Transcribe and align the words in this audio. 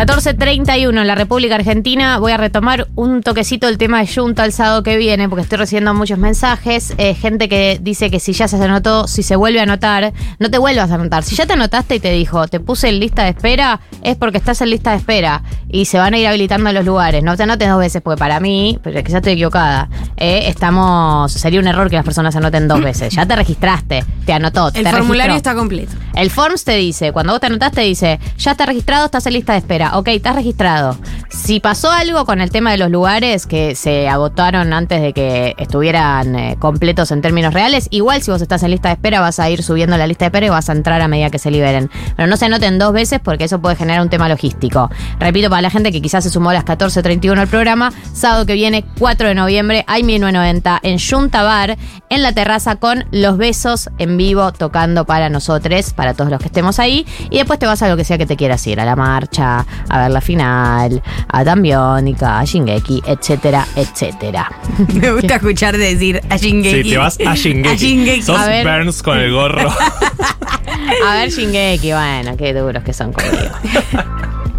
14.31 0.00 0.98
en 0.98 1.06
la 1.06 1.14
República 1.14 1.56
Argentina. 1.56 2.18
Voy 2.18 2.32
a 2.32 2.38
retomar 2.38 2.88
un 2.94 3.22
toquecito 3.22 3.68
el 3.68 3.76
tema 3.76 4.00
de 4.00 4.06
Junta 4.06 4.46
el 4.46 4.52
sábado 4.54 4.82
que 4.82 4.96
viene, 4.96 5.28
porque 5.28 5.42
estoy 5.42 5.58
recibiendo 5.58 5.92
muchos 5.92 6.16
mensajes. 6.16 6.94
Eh, 6.96 7.12
gente 7.12 7.50
que 7.50 7.78
dice 7.82 8.10
que 8.10 8.18
si 8.18 8.32
ya 8.32 8.48
se 8.48 8.56
anotó, 8.56 9.06
si 9.06 9.22
se 9.22 9.36
vuelve 9.36 9.60
a 9.60 9.64
anotar, 9.64 10.14
no 10.38 10.50
te 10.50 10.56
vuelvas 10.56 10.90
a 10.90 10.94
anotar. 10.94 11.22
Si 11.22 11.36
ya 11.36 11.44
te 11.44 11.52
anotaste 11.52 11.96
y 11.96 12.00
te 12.00 12.12
dijo, 12.12 12.48
te 12.48 12.60
puse 12.60 12.88
en 12.88 12.98
lista 12.98 13.24
de 13.24 13.28
espera, 13.28 13.82
es 14.02 14.16
porque 14.16 14.38
estás 14.38 14.62
en 14.62 14.70
lista 14.70 14.92
de 14.92 14.96
espera 14.96 15.42
y 15.68 15.84
se 15.84 15.98
van 15.98 16.14
a 16.14 16.18
ir 16.18 16.26
habilitando 16.26 16.72
los 16.72 16.86
lugares. 16.86 17.22
No 17.22 17.36
te 17.36 17.42
anotes 17.42 17.68
dos 17.68 17.78
veces, 17.78 18.00
porque 18.00 18.18
para 18.18 18.40
mí, 18.40 18.78
pero 18.82 18.98
es 18.98 19.04
que 19.04 19.12
ya 19.12 19.18
estoy 19.18 19.34
equivocada, 19.34 19.90
eh, 20.16 20.44
estamos. 20.46 21.30
Sería 21.30 21.60
un 21.60 21.66
error 21.66 21.90
que 21.90 21.96
las 21.96 22.06
personas 22.06 22.32
se 22.32 22.38
anoten 22.38 22.68
dos 22.68 22.80
veces. 22.80 23.12
Ya 23.12 23.26
te 23.26 23.36
registraste, 23.36 24.02
te 24.24 24.32
anotó. 24.32 24.68
El 24.68 24.82
te 24.82 24.90
formulario 24.90 25.34
registró. 25.34 25.36
está 25.36 25.54
completo. 25.54 25.92
El 26.14 26.30
Forms 26.30 26.64
te 26.64 26.76
dice, 26.76 27.12
cuando 27.12 27.34
vos 27.34 27.40
te 27.40 27.48
anotaste, 27.48 27.82
dice, 27.82 28.18
ya 28.38 28.52
está 28.52 28.64
registrado, 28.64 29.04
estás 29.04 29.26
en 29.26 29.34
lista 29.34 29.52
de 29.52 29.58
espera. 29.58 29.89
Ok, 29.92 30.08
estás 30.08 30.34
registrado. 30.34 30.96
Si 31.30 31.60
pasó 31.60 31.90
algo 31.90 32.24
con 32.24 32.40
el 32.40 32.50
tema 32.50 32.70
de 32.72 32.76
los 32.76 32.90
lugares 32.90 33.46
que 33.46 33.74
se 33.74 34.08
agotaron 34.08 34.72
antes 34.72 35.00
de 35.00 35.12
que 35.12 35.54
estuvieran 35.58 36.36
eh, 36.36 36.56
completos 36.58 37.10
en 37.12 37.22
términos 37.22 37.54
reales, 37.54 37.88
igual 37.90 38.22
si 38.22 38.30
vos 38.30 38.42
estás 38.42 38.62
en 38.62 38.72
lista 38.72 38.88
de 38.88 38.94
espera 38.94 39.20
vas 39.20 39.38
a 39.38 39.48
ir 39.48 39.62
subiendo 39.62 39.96
la 39.96 40.06
lista 40.06 40.24
de 40.24 40.28
espera 40.28 40.46
y 40.46 40.48
vas 40.48 40.68
a 40.68 40.72
entrar 40.72 41.00
a 41.00 41.08
medida 41.08 41.30
que 41.30 41.38
se 41.38 41.50
liberen. 41.50 41.90
Pero 42.16 42.28
no 42.28 42.36
se 42.36 42.46
anoten 42.46 42.78
dos 42.78 42.92
veces 42.92 43.20
porque 43.22 43.44
eso 43.44 43.60
puede 43.60 43.76
generar 43.76 44.02
un 44.02 44.10
tema 44.10 44.28
logístico. 44.28 44.90
Repito, 45.18 45.48
para 45.50 45.62
la 45.62 45.70
gente 45.70 45.92
que 45.92 46.02
quizás 46.02 46.24
se 46.24 46.30
sumó 46.30 46.50
a 46.50 46.54
las 46.54 46.64
14.31 46.64 47.38
al 47.38 47.48
programa, 47.48 47.92
sábado 48.12 48.44
que 48.46 48.54
viene, 48.54 48.84
4 48.98 49.28
de 49.28 49.34
noviembre, 49.34 49.84
hay 49.86 50.02
1990 50.02 50.80
en 50.82 50.98
Junta 50.98 51.42
Bar, 51.42 51.78
en 52.08 52.22
la 52.22 52.32
terraza 52.32 52.76
con 52.76 53.04
los 53.12 53.38
besos 53.38 53.88
en 53.98 54.16
vivo 54.16 54.52
tocando 54.52 55.04
para 55.04 55.28
nosotros, 55.28 55.92
para 55.92 56.14
todos 56.14 56.30
los 56.30 56.40
que 56.40 56.46
estemos 56.46 56.78
ahí. 56.78 57.06
Y 57.30 57.38
después 57.38 57.58
te 57.58 57.66
vas 57.66 57.82
a 57.82 57.88
lo 57.88 57.96
que 57.96 58.04
sea 58.04 58.18
que 58.18 58.26
te 58.26 58.36
quieras 58.36 58.66
ir, 58.66 58.80
a 58.80 58.84
la 58.84 58.96
marcha, 58.96 59.66
a 59.88 60.00
ver 60.00 60.10
la 60.10 60.20
final, 60.20 61.02
a 61.28 61.44
Tambiónica, 61.44 62.38
a 62.38 62.44
Shingeki, 62.44 63.02
etcétera, 63.06 63.66
etcétera. 63.76 64.50
Me 64.94 65.12
gusta 65.12 65.36
escuchar 65.36 65.76
decir 65.76 66.20
a 66.28 66.36
Shingeki. 66.36 66.82
Sí, 66.82 66.90
te 66.90 66.98
vas 66.98 67.18
a 67.26 67.34
Shingeki. 67.34 67.68
A 67.68 67.74
Shingeki. 67.74 68.22
Sos 68.22 68.38
A 68.38 68.46
ver. 68.46 68.66
Burns 68.66 69.02
con 69.02 69.18
el 69.18 69.32
gorro. 69.32 69.70
A 71.06 71.14
ver 71.14 71.30
Shingeki, 71.30 71.92
bueno, 71.92 72.36
qué 72.36 72.52
duros 72.54 72.82
que 72.82 72.92
son 72.92 73.12
conmigo. 73.12 73.54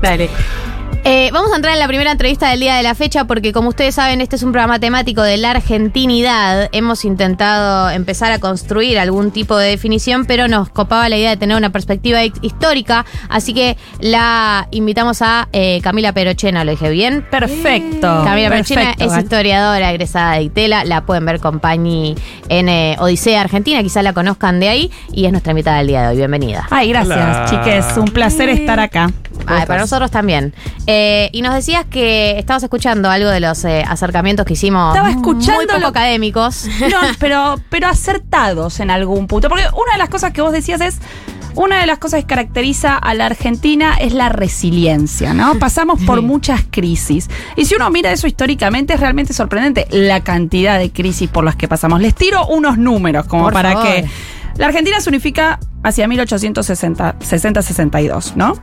Dale. 0.02 0.30
Eh, 1.04 1.32
vamos 1.34 1.52
a 1.52 1.56
entrar 1.56 1.74
en 1.74 1.80
la 1.80 1.88
primera 1.88 2.12
entrevista 2.12 2.50
del 2.52 2.60
día 2.60 2.76
de 2.76 2.84
la 2.84 2.94
fecha 2.94 3.26
porque 3.26 3.52
como 3.52 3.70
ustedes 3.70 3.96
saben 3.96 4.22
este 4.22 4.36
es 4.36 4.44
un 4.44 4.52
programa 4.52 4.80
temático 4.80 5.24
de 5.24 5.38
la 5.38 5.50
argentinidad. 5.52 6.70
Hemos 6.74 7.06
intentado 7.06 7.90
empezar 7.90 8.32
a 8.32 8.38
construir 8.38 9.00
algún 9.00 9.32
tipo 9.32 9.58
de 9.58 9.70
definición 9.70 10.26
pero 10.26 10.48
nos 10.48 10.70
copaba 10.70 11.10
la 11.10 11.18
idea 11.18 11.32
de 11.32 11.38
tener 11.38 11.58
una 11.58 11.72
perspectiva 11.72 12.24
hi- 12.24 12.32
histórica. 12.44 13.06
Así 13.30 13.56
que 13.56 13.78
la 14.00 14.68
invitamos 14.70 15.24
a 15.24 15.48
eh, 15.54 15.80
Camila 15.82 16.14
Perochena, 16.14 16.64
¿lo 16.64 16.70
dije 16.72 16.92
bien? 16.92 17.26
Perfecto. 17.32 18.22
Camila 18.24 18.50
Perochena 18.50 18.82
perfecto, 18.94 19.06
es 19.16 19.24
historiadora 19.24 19.90
egresada 19.90 20.34
de 20.36 20.44
ITELA, 20.44 20.84
la 20.86 21.02
pueden 21.08 21.26
ver 21.26 21.40
con 21.40 21.60
Pañi 21.60 22.14
en 22.48 22.70
eh, 22.70 22.96
Odisea 23.00 23.42
Argentina, 23.42 23.82
quizás 23.82 24.04
la 24.04 24.14
conozcan 24.14 24.60
de 24.60 24.70
ahí 24.70 24.92
y 25.12 25.26
es 25.26 25.32
nuestra 25.32 25.50
invitada 25.52 25.80
del 25.80 25.88
día 25.88 26.04
de 26.04 26.08
hoy. 26.10 26.18
Bienvenida. 26.18 26.68
Ay, 26.70 26.90
gracias, 26.90 27.18
Hola. 27.18 27.46
chiques. 27.50 27.98
Un 27.98 28.06
placer 28.06 28.50
estar 28.50 28.80
acá. 28.80 29.10
Ay, 29.46 29.66
para 29.66 29.82
nosotros 29.82 30.12
también. 30.12 30.54
Eh, 30.88 31.30
y 31.32 31.42
nos 31.42 31.54
decías 31.54 31.86
que 31.86 32.38
estabas 32.40 32.64
escuchando 32.64 33.10
algo 33.10 33.30
de 33.30 33.40
los 33.40 33.64
eh, 33.66 33.84
acercamientos 33.88 34.46
que 34.46 34.54
hicimos. 34.54 34.96
Estaba 34.96 35.10
escuchando 35.12 35.54
muy 35.56 35.68
poco 35.68 35.80
lo- 35.80 35.88
académicos. 35.88 36.66
No, 36.80 36.98
pero, 37.20 37.56
pero 37.70 37.88
acertados 37.88 38.80
en 38.80 38.90
algún 38.92 39.28
punto. 39.28 39.50
Porque 39.50 39.64
una 39.74 39.94
de 39.94 39.98
las 39.98 40.10
cosas 40.10 40.32
que 40.34 40.42
vos 40.42 40.52
decías 40.52 40.82
es. 40.82 41.00
Una 41.54 41.82
de 41.82 41.86
las 41.86 41.98
cosas 41.98 42.22
que 42.22 42.28
caracteriza 42.28 42.96
a 42.98 43.14
la 43.14 43.26
Argentina 43.26 43.96
es 44.00 44.14
la 44.14 44.30
resiliencia, 44.30 45.34
¿no? 45.34 45.56
Pasamos 45.60 46.00
por 46.04 46.22
muchas 46.22 46.62
crisis. 46.72 47.30
Y 47.58 47.66
si 47.66 47.76
uno 47.76 47.90
mira 47.90 48.10
eso 48.14 48.26
históricamente, 48.26 48.94
es 48.94 49.02
realmente 49.02 49.34
sorprendente 49.34 49.86
la 49.92 50.22
cantidad 50.22 50.80
de 50.80 50.92
crisis 50.92 51.30
por 51.30 51.44
las 51.44 51.58
que 51.58 51.68
pasamos. 51.68 52.00
Les 52.00 52.16
tiro 52.16 52.46
unos 52.48 52.78
números 52.78 53.26
como 53.26 53.44
Por 53.46 53.54
para 53.54 53.74
favor. 53.74 53.86
que. 53.88 54.06
La 54.62 54.68
Argentina 54.68 55.00
se 55.00 55.10
unifica 55.10 55.60
hacia 55.82 56.06
1860-62, 56.08 58.36
¿no? 58.36 58.54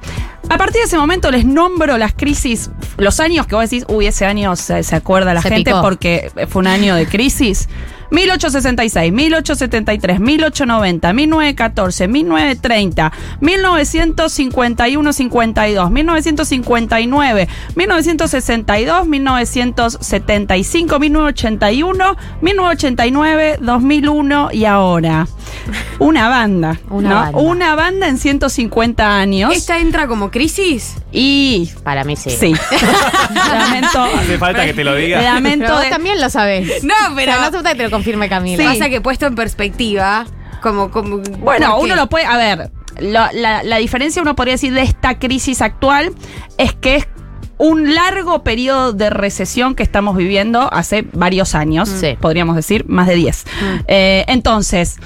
A 0.49 0.57
partir 0.57 0.81
de 0.81 0.87
ese 0.87 0.97
momento 0.97 1.33
les 1.33 1.45
nombro 1.45 1.99
las 1.99 2.15
crisis, 2.15 2.71
los 2.99 3.19
años 3.19 3.49
que 3.49 3.57
vos 3.57 3.69
decís, 3.69 3.85
uy, 3.89 4.07
ese 4.07 4.25
año 4.25 4.55
se, 4.55 4.85
se 4.85 4.95
acuerda 4.95 5.35
la 5.35 5.43
Se 5.43 5.49
gente 5.49 5.73
picó. 5.73 5.83
porque 5.83 6.31
fue 6.49 6.61
un 6.61 6.69
año 6.69 6.95
de 6.95 7.09
crisis. 7.09 7.69
1866, 8.11 9.13
1873, 9.13 10.21
1890, 10.21 11.13
1914, 11.13 12.09
1930, 12.09 13.13
1951-52, 13.41 15.91
1959, 15.91 17.49
1962, 17.75 19.07
1975, 19.07 20.99
1981, 20.99 22.17
1989, 22.41 23.59
2001 23.61 24.49
y 24.53 24.65
ahora. 24.65 25.27
Una 25.99 26.29
banda. 26.29 26.79
Una 26.91 27.09
¿no? 27.09 27.15
banda. 27.17 27.39
Una 27.39 27.75
banda 27.75 28.09
en 28.09 28.19
150 28.19 29.19
años. 29.19 29.53
¿Esta 29.55 29.79
entra 29.79 30.07
como 30.07 30.31
crisis? 30.31 30.97
Y. 31.13 31.71
Para 31.83 32.05
mí 32.05 32.17
sí. 32.17 32.31
Sí. 32.31 32.53
Lamento. 33.53 34.03
Hace 34.03 34.39
falta 34.39 34.65
que 34.67 34.75
te 34.75 34.85
lo 34.85 34.95
diga. 34.95 35.21
Lamento 35.23 35.65
Pero 35.65 35.75
vos 35.77 35.85
de- 35.85 35.91
también 35.91 36.21
lo 36.21 36.29
sabés. 36.31 36.85
No, 36.85 36.95
pero- 37.17 37.33
O 37.33 37.35
sea, 37.35 37.37
no 37.37 37.43
hace 37.43 37.53
falta 37.57 37.71
que 37.71 37.77
te 37.77 37.83
lo 37.85 37.91
confirme 37.99 38.29
Camila. 38.29 38.65
Pasa 38.65 38.89
que 38.89 39.01
puesto 39.01 39.27
en 39.27 39.35
perspectiva, 39.35 40.27
como. 40.63 40.91
como 40.91 41.19
Bueno, 41.19 41.79
uno 41.81 41.95
lo 41.95 42.09
puede. 42.09 42.25
A 42.25 42.37
ver, 42.37 42.71
la, 42.99 43.31
la 43.33 43.77
diferencia, 43.77 44.23
uno 44.23 44.35
podría 44.35 44.55
decir, 44.55 44.73
de 44.73 44.83
esta 44.83 45.19
crisis 45.19 45.63
actual 45.63 46.13
es 46.57 46.75
que 46.75 46.97
es 46.97 47.09
un 47.59 47.95
largo 47.95 48.45
periodo 48.45 48.93
de 48.93 49.11
recesión 49.11 49.75
que 49.75 49.83
estamos 49.83 50.17
viviendo 50.17 50.73
hace 50.73 51.03
varios 51.13 51.55
años. 51.55 51.89
Sí. 51.89 52.17
Podríamos 52.21 52.57
decir 52.57 52.85
más 52.89 53.07
de 53.07 53.15
10. 53.17 53.45
Eh, 53.87 54.25
entonces. 54.29 54.97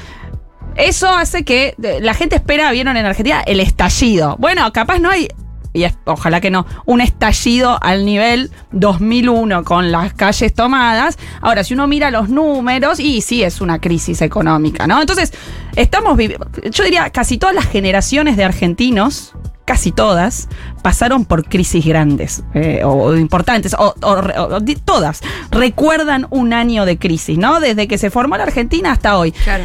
Eso 0.74 1.10
hace 1.10 1.44
que 1.44 1.74
la 2.00 2.14
gente 2.14 2.34
espera, 2.34 2.72
vieron 2.72 2.96
en 2.96 3.04
Argentina, 3.04 3.42
el 3.44 3.60
estallido. 3.60 4.36
Bueno, 4.38 4.72
capaz 4.72 5.00
no 5.00 5.10
hay, 5.10 5.28
y 5.72 5.84
es- 5.84 5.96
ojalá 6.04 6.40
que 6.40 6.50
no, 6.50 6.66
un 6.84 7.00
estallido 7.00 7.78
al 7.82 8.04
nivel 8.04 8.50
2001 8.72 9.64
con 9.64 9.90
las 9.92 10.12
calles 10.14 10.52
tomadas. 10.54 11.18
Ahora, 11.40 11.64
si 11.64 11.74
uno 11.74 11.86
mira 11.86 12.10
los 12.10 12.28
números, 12.28 13.00
y 13.00 13.20
sí 13.22 13.42
es 13.42 13.60
una 13.60 13.78
crisis 13.80 14.22
económica, 14.22 14.86
¿no? 14.86 15.00
Entonces, 15.00 15.32
estamos 15.76 16.16
viviendo, 16.16 16.46
yo 16.70 16.84
diría, 16.84 17.10
casi 17.10 17.38
todas 17.38 17.54
las 17.54 17.66
generaciones 17.66 18.36
de 18.36 18.44
argentinos, 18.44 19.32
casi 19.64 19.92
todas, 19.92 20.48
pasaron 20.82 21.24
por 21.24 21.44
crisis 21.48 21.86
grandes 21.86 22.42
eh, 22.52 22.82
o, 22.84 23.14
importantes, 23.16 23.74
o, 23.78 23.94
o- 24.02 24.60
todas, 24.84 25.20
recuerdan 25.50 26.26
un 26.30 26.52
año 26.52 26.84
de 26.84 26.98
crisis, 26.98 27.38
¿no? 27.38 27.60
Desde 27.60 27.86
que 27.88 27.96
se 27.96 28.10
formó 28.10 28.36
la 28.36 28.42
Argentina 28.44 28.90
hasta 28.92 29.16
hoy. 29.16 29.32
Claro. 29.32 29.64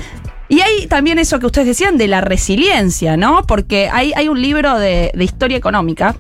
Y 0.50 0.62
hay 0.62 0.88
también 0.88 1.20
eso 1.20 1.40
que 1.40 1.46
ustedes 1.46 1.68
decían 1.68 1.98
de 1.98 2.08
la 2.08 2.22
resiliencia, 2.22 3.18
¿no? 3.18 3.44
Porque 3.46 3.90
hay, 3.92 4.14
hay 4.16 4.30
un 4.30 4.42
libro 4.42 4.80
de, 4.80 5.12
de 5.14 5.24
historia 5.24 5.58
económica 5.58 6.16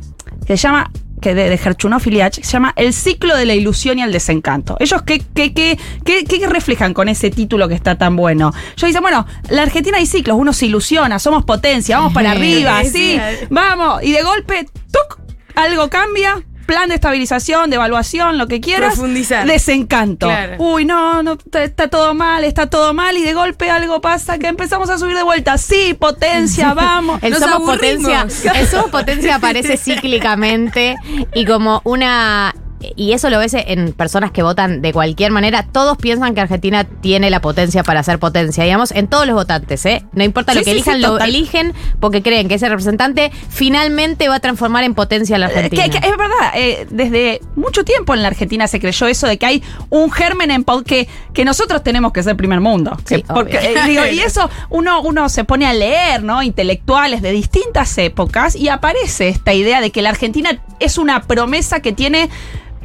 que 0.45 0.57
se 0.57 0.63
llama, 0.63 0.91
que 1.21 1.33
de, 1.33 1.49
de 1.49 1.57
Gerchunov 1.57 2.01
se 2.01 2.41
llama 2.41 2.73
El 2.75 2.93
ciclo 2.93 3.35
de 3.35 3.45
la 3.45 3.55
ilusión 3.55 3.99
y 3.99 4.03
el 4.03 4.11
desencanto. 4.11 4.77
Ellos, 4.79 5.01
¿qué, 5.03 5.23
qué, 5.33 5.53
qué, 5.53 5.77
qué, 6.03 6.23
qué 6.25 6.47
reflejan 6.47 6.93
con 6.93 7.09
ese 7.09 7.29
título 7.29 7.67
que 7.67 7.75
está 7.75 7.97
tan 7.97 8.15
bueno? 8.15 8.53
Ellos 8.75 8.87
dicen, 8.87 9.01
bueno, 9.01 9.25
la 9.49 9.63
Argentina 9.63 9.97
hay 9.97 10.05
ciclos, 10.05 10.37
uno 10.39 10.53
se 10.53 10.65
ilusiona, 10.65 11.19
somos 11.19 11.45
potencia, 11.45 11.97
vamos 11.97 12.13
para 12.13 12.31
arriba, 12.33 12.83
sí. 12.83 13.19
vamos, 13.49 14.03
y 14.03 14.11
de 14.11 14.23
golpe, 14.23 14.67
¡tuc! 14.91 15.19
algo 15.57 15.89
cambia. 15.89 16.43
Plan 16.67 16.89
de 16.89 16.95
estabilización, 16.95 17.69
de 17.71 17.77
evaluación, 17.77 18.37
lo 18.37 18.47
que 18.47 18.61
quieras. 18.61 18.93
Profundizar. 18.95 19.47
Desencanto. 19.47 20.27
Claro. 20.27 20.55
Uy, 20.59 20.85
no, 20.85 21.23
no, 21.23 21.37
está, 21.53 21.89
todo 21.89 22.13
mal, 22.13 22.43
está 22.43 22.69
todo 22.69 22.93
mal 22.93 23.17
y 23.17 23.23
de 23.23 23.33
golpe 23.33 23.71
algo 23.71 24.01
pasa 24.01 24.37
que 24.37 24.47
empezamos 24.47 24.89
a 24.89 24.97
subir 24.99 25.15
de 25.15 25.23
vuelta. 25.23 25.57
Sí, 25.57 25.95
potencia, 25.97 26.73
vamos. 26.75 27.23
El 27.23 27.31
Nos 27.31 27.39
somos 27.39 27.55
aburrimos. 27.69 28.05
potencia, 28.05 28.51
el 28.51 28.67
somos 28.67 28.91
potencia 28.91 29.35
aparece 29.35 29.77
cíclicamente 29.77 30.97
y 31.33 31.45
como 31.45 31.81
una 31.85 32.53
y 32.95 33.13
eso 33.13 33.29
lo 33.29 33.39
ves 33.39 33.53
en 33.55 33.91
personas 33.93 34.31
que 34.31 34.43
votan 34.43 34.81
de 34.81 34.93
cualquier 34.93 35.31
manera, 35.31 35.63
todos 35.63 35.97
piensan 35.97 36.35
que 36.35 36.41
Argentina 36.41 36.83
tiene 36.83 37.29
la 37.29 37.41
potencia 37.41 37.83
para 37.83 38.03
ser 38.03 38.19
potencia, 38.19 38.63
digamos, 38.63 38.91
en 38.91 39.07
todos 39.07 39.25
los 39.25 39.35
votantes, 39.35 39.83
¿eh? 39.85 40.03
No 40.13 40.23
importa 40.23 40.51
Sí, 40.53 40.59
lo 40.59 40.63
que 40.63 40.71
sí, 40.71 40.77
elijan, 40.77 40.95
sí, 40.97 41.01
lo 41.01 41.07
total. 41.13 41.29
eligen 41.29 41.73
porque 41.99 42.21
creen 42.21 42.47
que 42.47 42.55
ese 42.55 42.69
representante 42.69 43.31
finalmente 43.49 44.29
va 44.29 44.35
a 44.35 44.39
transformar 44.39 44.83
en 44.83 44.93
potencia 44.93 45.35
a 45.37 45.39
la 45.39 45.47
Que- 45.49 45.55
Argentina. 45.55 45.89
que 45.89 45.97
es 45.97 46.17
verdad, 46.17 46.51
eh, 46.55 46.87
desde 46.91 47.41
mucho 47.55 47.83
tiempo 47.83 48.13
en 48.13 48.21
la 48.21 48.27
Argentina 48.27 48.67
se 48.67 48.79
creyó 48.79 49.07
eso 49.07 49.25
de 49.27 49.37
que 49.37 49.45
hay 49.47 49.63
un 49.89 50.11
germen 50.11 50.51
en 50.51 50.63
que, 50.85 51.07
que 51.33 51.45
nosotros 51.45 51.81
tenemos 51.83 52.11
que 52.13 52.21
ser 52.21 52.35
primer 52.37 52.59
mundo. 52.61 52.95
Sí, 53.05 53.15
Que- 53.23 53.33
porque, 53.33 53.57
eh, 53.57 53.75
digo, 53.87 54.05
y 54.05 54.19
eso 54.19 54.49
uno, 54.69 55.01
uno 55.01 55.29
se 55.29 55.43
pone 55.43 55.65
a 55.65 55.73
leer, 55.73 56.21
¿no? 56.23 56.43
Intelectuales 56.43 57.21
de 57.23 57.31
distintas 57.31 57.97
épocas 57.97 58.55
y 58.55 58.69
aparece 58.69 59.29
esta 59.29 59.53
idea 59.53 59.81
de 59.81 59.91
que 59.91 60.01
la 60.01 60.09
Argentina 60.09 60.61
es 60.79 60.97
una 60.97 61.23
promesa 61.23 61.79
que 61.79 61.91
tiene 61.93 62.29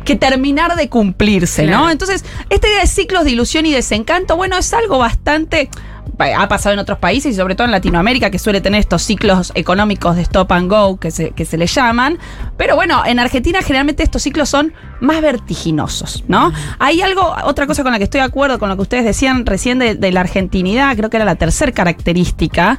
que 0.05 0.17
terminar 0.17 0.77
de 0.77 0.89
cumplirse, 0.89 1.67
¿no? 1.67 1.91
Entonces, 1.91 2.25
esta 2.51 2.69
idea 2.69 2.81
de 2.81 2.87
ciclos 2.87 3.25
de 3.25 3.31
ilusión 3.31 3.67
y 3.67 3.73
desencanto, 3.73 4.37
bueno, 4.37 4.57
es 4.59 4.73
algo 4.73 4.99
bastante 4.99 5.69
pa- 6.17 6.37
ha 6.43 6.49
pasado 6.49 6.73
en 6.75 6.79
otros 6.79 6.99
países 6.99 7.33
y 7.35 7.37
sobre 7.37 7.55
todo 7.55 7.65
en 7.67 7.71
Latinoamérica, 7.71 8.31
que 8.31 8.39
suele 8.39 8.61
tener 8.61 8.81
estos 8.81 9.03
ciclos 9.03 9.53
económicos 9.55 10.17
de 10.17 10.23
stop 10.23 10.53
and 10.53 10.69
go 10.71 10.99
que 10.99 11.11
se, 11.11 11.31
que 11.31 11.45
se 11.45 11.57
le 11.57 11.67
llaman. 11.67 12.19
Pero 12.57 12.75
bueno, 12.77 13.03
en 13.07 13.19
Argentina 13.19 13.61
generalmente 13.63 14.03
estos 14.03 14.23
ciclos 14.23 14.49
son 14.49 14.73
más 15.01 15.21
vertiginosos, 15.23 16.25
¿no? 16.29 16.53
Hay 16.79 17.01
algo, 17.03 17.35
otra 17.45 17.67
cosa 17.67 17.83
con 17.83 17.93
la 17.93 17.99
que 17.99 18.05
estoy 18.05 18.21
de 18.21 18.27
acuerdo 18.27 18.59
con 18.59 18.69
lo 18.69 18.77
que 18.77 18.83
ustedes 18.83 19.05
decían 19.05 19.47
recién 19.47 19.79
de, 19.79 19.95
de 19.95 20.13
la 20.13 20.21
argentinidad, 20.21 20.97
creo 20.97 21.09
que 21.11 21.17
era 21.17 21.25
la 21.27 21.37
tercera 21.37 21.73
característica. 21.73 22.79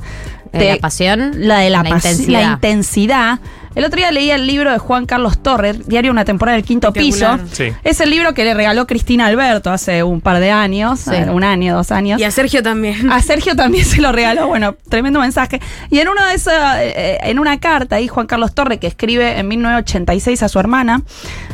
Eh, 0.52 0.76
la 0.76 0.78
pasión, 0.82 1.32
La 1.38 1.58
de 1.60 1.72
la, 1.72 1.82
la 1.82 1.90
intensidad. 1.90 2.42
la 2.42 2.54
intensidad. 2.54 3.40
El 3.76 3.86
otro 3.86 3.98
día 3.98 4.12
leía 4.12 4.36
el 4.36 4.46
libro 4.46 4.72
de 4.72 4.78
Juan 4.78 5.06
Carlos 5.06 5.40
Torres, 5.42 5.88
Diario 5.88 6.12
Una 6.12 6.26
temporada 6.26 6.56
del 6.56 6.66
quinto 6.66 6.94
piso. 6.94 7.40
Sí. 7.52 7.72
Es 7.84 8.00
el 8.02 8.10
libro 8.10 8.34
que 8.34 8.44
le 8.44 8.54
regaló 8.54 8.86
Cristina 8.88 9.26
Alberto 9.28 9.72
hace 9.72 10.04
un 10.04 10.22
par 10.22 10.40
de 10.40 10.52
años, 10.52 11.00
Sí. 11.00 11.16
eh, 11.16 11.30
un 11.30 11.44
año, 11.44 11.76
dos 11.76 11.92
años. 11.92 12.20
Y 12.20 12.24
a 12.24 12.32
Sergio 12.32 12.62
también. 12.62 13.12
A 13.12 13.22
Sergio 13.22 13.56
también 13.56 13.86
se 13.86 14.02
lo 14.02 14.12
regaló, 14.12 14.48
bueno, 14.48 14.76
tremendo 14.90 15.20
mensaje. 15.20 15.60
Y 15.90 16.00
en 16.00 16.08
una 16.08 16.30
de 16.30 16.36
esas, 16.36 16.78
eh, 16.80 17.18
en 17.24 17.40
una 17.40 17.60
carta 17.60 17.96
ahí 17.98 18.08
Juan 18.08 18.28
Carlos 18.28 18.54
Torre 18.54 18.78
que 18.80 18.88
escribe 18.88 19.40
en 19.40 19.48
1986 19.48 20.44
a 20.44 20.50
su 20.50 20.60
hermana, 20.60 21.04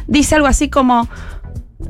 dice 0.08 0.36
algo 0.36 0.48
así 0.48 0.70
como 0.70 1.08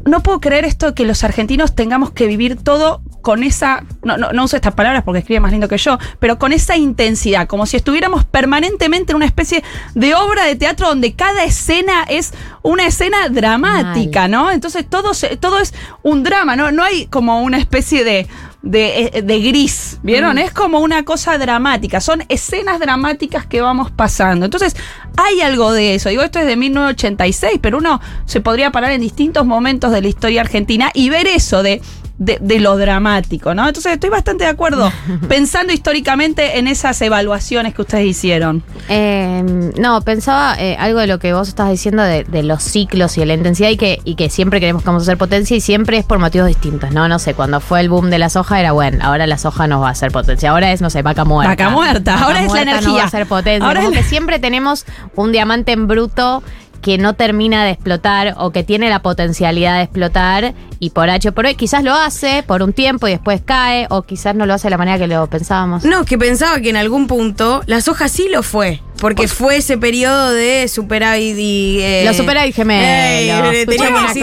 no 0.06 0.22
puedo 0.22 0.40
creer 0.40 0.66
esto 0.66 0.94
que 0.94 1.04
los 1.06 1.24
argentinos 1.24 1.74
tengamos 1.76 2.12
que 2.12 2.28
vivir 2.28 2.56
todo 2.56 3.02
con 3.30 3.44
esa, 3.44 3.84
no, 4.02 4.18
no, 4.18 4.31
no 4.34 4.44
uso 4.46 4.56
estas 4.56 4.74
palabras 4.74 5.04
porque 5.04 5.20
escribe 5.20 5.40
más 5.40 5.52
lindo 5.52 5.68
que 5.68 5.78
yo, 5.78 6.00
pero 6.18 6.40
con 6.40 6.52
esa 6.52 6.76
intensidad, 6.78 7.46
como 7.46 7.68
si 7.68 7.78
estuviéramos 7.78 8.26
permanentemente 8.26 9.12
en 9.12 9.18
una 9.18 9.28
especie 9.28 9.64
de 9.94 10.16
obra 10.16 10.46
de 10.46 10.56
teatro 10.56 10.88
donde 10.88 11.14
cada 11.14 11.44
escena 11.44 12.06
es 12.10 12.34
una 12.64 12.88
escena 12.88 13.30
dramática, 13.30 14.28
¿no? 14.28 14.50
Entonces 14.50 14.84
todo, 14.90 15.14
se- 15.14 15.38
todo 15.38 15.60
es 15.60 15.76
un 16.02 16.24
drama, 16.24 16.56
¿no? 16.56 16.72
No 16.72 16.81
hay 16.84 17.06
como 17.06 17.44
una 17.44 17.60
especie 17.60 18.04
de, 18.04 18.26
de, 18.64 19.12
eh, 19.14 19.22
de 19.22 19.40
gris, 19.42 20.00
¿vieron? 20.02 20.40
Es 20.40 20.52
como 20.52 20.80
una 20.80 21.04
cosa 21.06 21.38
dramática, 21.38 22.02
son 22.02 22.24
escenas 22.30 22.80
dramáticas 22.80 23.46
que 23.46 23.62
vamos 23.62 23.92
pasando. 23.92 24.46
Entonces 24.46 24.76
hay 25.18 25.42
algo 25.42 25.72
de 25.72 25.94
eso. 25.94 26.10
Digo, 26.10 26.24
esto 26.24 26.40
es 26.40 26.48
de 26.48 26.56
1986, 26.56 27.60
pero 27.62 27.78
uno 27.78 28.02
se 28.26 28.42
podría 28.42 28.72
parar 28.72 28.92
en 28.92 29.02
distintos 29.02 29.46
momentos 29.46 29.92
de 29.92 30.02
la 30.02 30.08
historia 30.08 30.42
argentina 30.42 30.90
y 30.94 31.10
ver 31.10 31.28
eso 31.28 31.62
de, 31.62 31.81
de, 32.19 32.38
de 32.42 32.60
lo 32.60 32.77
dramático, 32.77 33.56
¿no? 33.56 33.68
Entonces 33.68 33.94
estoy 33.94 34.10
bastante 34.10 34.44
de 34.44 34.50
acuerdo 34.50 34.92
pensando 35.27 35.74
históricamente 35.74 36.60
en 36.60 36.68
esas 36.68 37.01
evaluaciones 37.01 37.74
que 37.74 37.81
ustedes 37.81 38.06
hicieron. 38.06 38.62
Eh, 38.89 39.71
no, 39.80 40.01
pensaba 40.01 40.56
eh, 40.60 40.75
algo 40.77 41.00
de 41.00 41.07
lo 41.07 41.18
que 41.18 41.33
vos 41.33 41.48
estás 41.48 41.69
diciendo 41.71 42.04
de, 42.04 42.25
de 42.25 42.44
los 42.44 42.62
ciclos 42.62 43.18
y 43.18 43.21
de 43.21 43.25
la 43.25 43.33
intensidad 43.33 43.69
y 43.69 43.77
que, 43.77 44.00
y 44.04 44.16
que 44.16 44.30
siempre 44.30 44.60
queremos 44.60 44.83
que 44.83 44.88
vamos 44.88 45.04
a 45.04 45.06
hacer 45.06 45.18
potencia 45.18 45.56
y 45.56 45.62
siempre 45.62 45.98
es 45.98 46.06
por 46.06 46.19
motivos 46.19 46.48
distintos, 46.48 46.92
¿no? 46.92 47.07
No 47.07 47.18
sé, 47.19 47.33
cuando 47.33 47.62
fue 47.62 47.80
el 47.80 47.89
boom 47.89 48.10
de 48.10 48.19
la 48.19 48.30
soja 48.30 48.60
era 48.60 48.74
bueno, 48.74 49.00
ahora 49.01 49.25
la 49.25 49.38
soja 49.38 49.68
no 49.68 49.80
va 49.80 49.89
a 49.89 49.95
ser 49.95 50.12
potencia, 50.12 50.51
ahora 50.51 50.71
es, 50.74 50.81
no 50.81 50.89
sé, 50.89 51.01
vaca 51.01 51.24
muerta. 51.25 51.51
Vaca 51.51 51.69
muerta, 51.69 52.19
ahora 52.19 52.39
es 52.42 52.48
la 52.48 52.50
muerta 52.50 52.66
No 52.66 52.77
energía. 52.80 53.01
va 53.01 53.04
a 53.07 53.10
ser 53.10 53.25
potencia. 53.27 53.66
Ahora 53.68 53.81
Como 53.81 53.94
es 53.94 53.98
que 53.98 54.04
siempre 54.04 54.39
tenemos 54.39 54.86
un 55.16 55.31
diamante 55.31 55.71
en 55.71 55.88
bruto 55.88 56.44
que 56.81 56.98
no 56.98 57.14
termina 57.14 57.64
de 57.66 57.72
explotar 57.72 58.36
o 58.38 58.52
que 58.52 58.64
tiene 58.64 58.90
la 58.90 59.02
potencialidad 59.02 59.78
de 59.78 59.84
explotar 59.84 60.54
y 60.80 60.92
por 60.92 61.10
H 61.10 61.31
por 61.31 61.46
hoy 61.46 61.56
quizás 61.56 61.84
lo 61.84 61.94
hace 61.94 62.44
por 62.44 62.62
un 62.64 62.74
tiempo 62.74 63.08
y 63.08 63.12
después 63.12 63.42
cae 63.44 63.88
o 63.90 64.04
quizás 64.04 64.36
no 64.36 64.46
lo 64.46 64.54
hace 64.54 64.68
de 64.68 64.72
la 64.72 64.78
manera 64.78 64.98
que 64.98 65.08
lo 65.08 65.28
pensábamos. 65.28 65.84
No, 65.84 66.06
que 66.06 66.18
pensaba 66.18 66.60
que 66.60 66.70
en 66.70 66.78
algún 66.78 67.08
punto 67.08 67.62
la 67.66 67.81
soja 67.81 68.08
sí 68.08 68.30
lo 68.30 68.44
fue. 68.44 68.81
Porque 69.00 69.28
fue 69.28 69.57
ese 69.57 69.78
periodo 69.78 70.31
de 70.31 70.68
superávit 70.68 71.38
y. 71.38 71.80
eh, 71.81 72.04
Los 72.06 72.18
superávit 72.18 72.54
gemelos. 72.56 72.86
eh, 73.54 73.66
que 73.66 73.78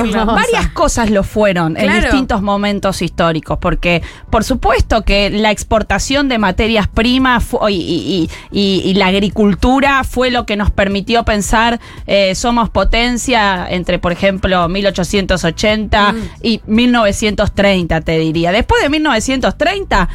cosa. 0.08 0.18
Varias 0.34 0.68
cosas 0.72 1.10
lo 1.10 1.22
fueron 1.24 1.76
en 1.76 1.86
distintos 2.02 2.42
momentos 2.42 3.00
históricos, 3.02 3.58
porque 3.60 4.02
por 4.30 4.44
supuesto 4.44 5.02
que 5.02 5.30
la 5.30 5.50
exportación 5.50 6.28
de 6.28 6.38
materias 6.38 6.88
primas 6.88 7.44
y, 7.68 7.72
y- 7.72 8.30
y- 8.50 8.82
y 8.90 8.94
la 8.94 9.06
agricultura 9.06 10.04
fue 10.04 10.30
lo 10.30 10.44
que 10.46 10.56
nos 10.56 10.70
permitió 10.70 11.24
pensar 11.24 11.80
eh, 12.06 12.34
somos 12.34 12.68
potencia 12.70 13.66
entre, 13.70 13.98
por 13.98 14.12
ejemplo, 14.12 14.68
1880 14.68 16.14
y 16.42 16.60
1930, 16.66 18.00
te 18.02 18.18
diría. 18.18 18.52
Después 18.52 18.82
de 18.82 18.90
1930... 18.90 20.08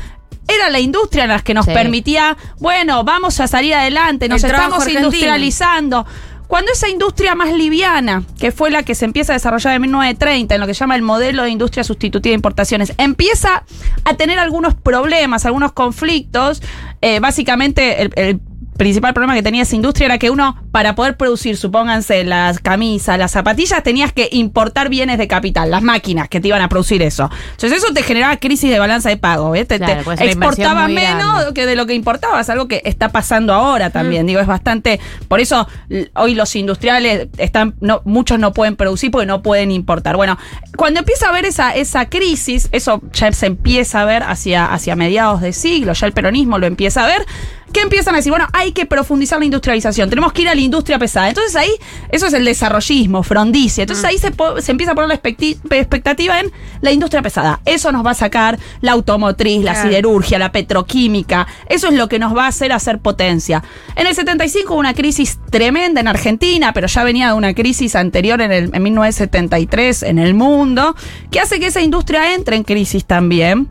Era 0.47 0.69
la 0.69 0.79
industria 0.79 1.27
la 1.27 1.39
que 1.39 1.53
nos 1.53 1.65
Sí. 1.65 1.71
permitía, 1.73 2.37
bueno, 2.59 3.03
vamos 3.03 3.39
a 3.39 3.47
salir 3.47 3.73
adelante, 3.73 4.27
nos 4.27 4.43
El 4.43 4.51
estamos 4.51 4.79
argentino. 4.79 5.05
industrializando. 5.07 6.05
Cuando 6.47 6.69
esa 6.73 6.89
industria 6.89 7.33
más 7.33 7.53
liviana, 7.53 8.23
que 8.37 8.51
fue 8.51 8.71
la 8.71 8.83
que 8.83 8.93
se 8.93 9.05
empieza 9.05 9.31
a 9.31 9.35
desarrollar 9.35 9.73
en 9.75 9.83
1930, 9.83 10.55
en 10.55 10.59
lo 10.59 10.67
que 10.67 10.73
se 10.73 10.81
llama 10.81 10.97
el 10.97 11.01
modelo 11.01 11.43
de 11.43 11.49
industria 11.49 11.85
sustitutiva 11.85 12.31
de 12.31 12.35
importaciones, 12.35 12.93
empieza 12.97 13.63
a 14.03 14.13
tener 14.15 14.37
algunos 14.37 14.75
problemas, 14.75 15.45
algunos 15.45 15.71
conflictos. 15.71 16.61
eh, 17.01 17.19
básicamente, 17.21 18.01
el, 18.01 18.11
el 18.15 18.39
principal 18.77 19.13
problema 19.13 19.35
que 19.35 19.43
tenía 19.43 19.63
esa 19.63 19.75
industria 19.75 20.05
era 20.05 20.17
que 20.17 20.29
uno, 20.29 20.57
para 20.71 20.95
poder 20.95 21.17
producir, 21.17 21.57
supónganse, 21.57 22.23
las 22.23 22.59
camisas, 22.59 23.17
las 23.17 23.31
zapatillas, 23.31 23.83
tenías 23.83 24.11
que 24.11 24.29
importar 24.31 24.89
bienes 24.89 25.17
de 25.17 25.27
capital, 25.27 25.69
las 25.69 25.83
máquinas 25.83 26.29
que 26.29 26.39
te 26.39 26.47
iban 26.47 26.61
a 26.61 26.69
producir 26.69 27.01
eso. 27.01 27.29
Entonces, 27.51 27.83
eso 27.83 27.93
te 27.93 28.03
generaba 28.03 28.37
crisis 28.37 28.71
de 28.71 28.79
balanza 28.79 29.09
de 29.09 29.17
pago. 29.17 29.51
¿ves? 29.51 29.67
Te, 29.67 29.77
pues 29.77 29.87
una 29.87 30.11
inversión 30.11 30.29
exportaba 30.29 30.85
muy 30.85 30.95
menos 30.95 31.35
grande. 31.35 31.53
que 31.53 31.65
de 31.65 31.75
lo 31.75 31.85
que 31.85 31.93
importabas, 31.93 32.49
algo 32.49 32.67
que 32.67 32.81
está 32.85 33.09
pasando 33.09 33.53
ahora 33.53 33.89
también. 33.89 34.25
Digo, 34.25 34.39
es 34.39 34.47
bastante. 34.47 34.99
Por 35.27 35.39
eso 35.39 35.67
hoy 36.15 36.35
los 36.35 36.55
industriales 36.55 37.27
están, 37.37 37.75
no, 37.81 38.01
muchos 38.05 38.39
no 38.39 38.53
pueden 38.53 38.75
producir 38.75 39.11
porque 39.11 39.25
no 39.25 39.41
pueden 39.41 39.71
importar. 39.71 40.15
Bueno, 40.15 40.37
cuando 40.75 40.99
empieza 40.99 41.27
a 41.27 41.29
haber 41.29 41.45
esa, 41.45 41.75
esa 41.75 42.09
crisis, 42.09 42.69
eso 42.71 43.01
ya 43.13 43.31
se 43.31 43.47
empieza 43.47 44.01
a 44.01 44.05
ver 44.05 44.23
hacia, 44.23 44.65
hacia 44.65 44.95
mediados 44.95 45.41
de 45.41 45.53
siglo, 45.53 45.93
ya 45.93 46.07
el 46.07 46.13
peronismo 46.13 46.57
lo 46.57 46.67
empieza 46.67 47.03
a 47.03 47.07
ver. 47.07 47.25
Que 47.71 47.81
empiezan 47.81 48.13
a 48.15 48.17
decir, 48.17 48.31
bueno, 48.31 48.47
hay 48.53 48.71
que 48.71 48.85
profundizar 48.85 49.39
la 49.39 49.45
industrialización, 49.45 50.09
tenemos 50.09 50.33
que 50.33 50.43
ir 50.43 50.49
a 50.49 50.55
la 50.55 50.61
industria 50.61 50.99
pesada. 50.99 51.29
Entonces 51.29 51.55
ahí, 51.55 51.71
eso 52.09 52.27
es 52.27 52.33
el 52.33 52.45
desarrollismo, 52.45 53.23
frondicia. 53.23 53.83
Entonces 53.83 54.05
ahí 54.05 54.17
se, 54.17 54.31
se 54.61 54.71
empieza 54.71 54.91
a 54.91 54.95
poner 54.95 55.09
la 55.09 55.15
expectativa 55.15 56.39
en 56.39 56.51
la 56.81 56.91
industria 56.91 57.21
pesada. 57.21 57.61
Eso 57.65 57.91
nos 57.91 58.05
va 58.05 58.11
a 58.11 58.15
sacar 58.15 58.59
la 58.81 58.93
automotriz, 58.93 59.63
la 59.63 59.81
siderurgia, 59.81 60.39
la 60.39 60.51
petroquímica. 60.51 61.47
Eso 61.69 61.87
es 61.87 61.93
lo 61.93 62.07
que 62.07 62.19
nos 62.19 62.35
va 62.35 62.45
a 62.45 62.47
hacer 62.47 62.71
hacer 62.71 62.99
potencia. 62.99 63.63
En 63.95 64.07
el 64.07 64.15
75 64.15 64.73
hubo 64.73 64.79
una 64.79 64.93
crisis 64.93 65.39
tremenda 65.49 66.01
en 66.01 66.07
Argentina, 66.07 66.73
pero 66.73 66.87
ya 66.87 67.03
venía 67.03 67.27
de 67.27 67.33
una 67.33 67.53
crisis 67.53 67.95
anterior 67.95 68.41
en, 68.41 68.51
el, 68.51 68.71
en 68.73 68.83
1973 68.83 70.03
en 70.03 70.19
el 70.19 70.33
mundo, 70.33 70.95
que 71.29 71.39
hace 71.39 71.59
que 71.59 71.67
esa 71.67 71.81
industria 71.81 72.33
entre 72.33 72.55
en 72.55 72.63
crisis 72.63 73.05
también. 73.05 73.69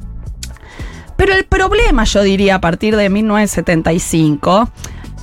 Pero 1.21 1.35
el 1.35 1.45
problema, 1.45 2.05
yo 2.05 2.23
diría, 2.23 2.55
a 2.55 2.61
partir 2.63 2.97
de 2.97 3.11
1975, 3.11 4.71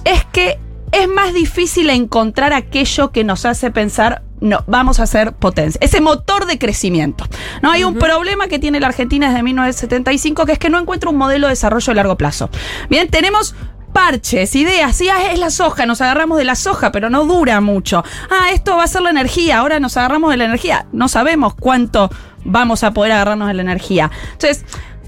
es 0.06 0.24
que 0.26 0.60
es 0.92 1.08
más 1.08 1.34
difícil 1.34 1.90
encontrar 1.90 2.54
aquello 2.54 3.12
que 3.12 3.24
nos 3.24 3.46
hace 3.46 3.72
pensar, 3.72 4.22
no, 4.40 4.64
vamos 4.68 5.00
a 5.00 5.04
hacer 5.04 5.34
potencia. 5.34 5.80
Ese 5.82 6.00
motor 6.00 6.46
de 6.46 6.60
crecimiento. 6.60 7.26
¿no? 7.64 7.72
Hay 7.72 7.84
un 7.84 7.96
problema 7.96 8.48
que 8.48 8.60
tiene 8.60 8.80
la 8.80 8.86
Argentina 8.86 9.30
desde 9.30 9.42
1975, 9.42 10.46
que 10.46 10.52
es 10.52 10.60
que 10.60 10.70
no 10.70 10.78
encuentra 10.78 11.10
un 11.10 11.18
modelo 11.18 11.48
de 11.48 11.54
desarrollo 11.54 11.90
de 11.90 11.96
largo 11.96 12.16
plazo. 12.16 12.52
Bien, 12.92 13.10
tenemos 13.10 13.56
parches, 13.92 14.56
ideas, 14.56 14.96
sí, 14.96 15.10
ah, 15.10 15.32
es 15.32 15.40
la 15.40 15.50
soja, 15.50 15.88
nos 15.88 16.02
agarramos 16.02 16.38
de 16.38 16.44
la 16.44 16.54
soja, 16.54 16.92
pero 16.92 17.10
no 17.10 17.26
dura 17.26 17.60
mucho. 17.60 18.04
Ah, 18.30 18.52
esto 18.54 18.78
va 18.78 18.84
a 18.84 18.88
ser 18.88 19.02
la 19.02 19.10
energía, 19.10 19.58
ahora 19.58 19.80
nos 19.80 19.98
agarramos 19.98 20.30
de 20.30 20.38
la 20.38 20.46
energía. 20.46 20.86
No 20.92 21.08
sabemos 21.08 21.56
cuánto 21.56 22.12
vamos 22.46 22.84
a 22.84 22.92
poder 22.94 23.14
agarrarnos 23.14 23.48
de 23.48 23.56
la 23.56 23.64
energía. 23.64 24.12
Entonces, 24.34 24.64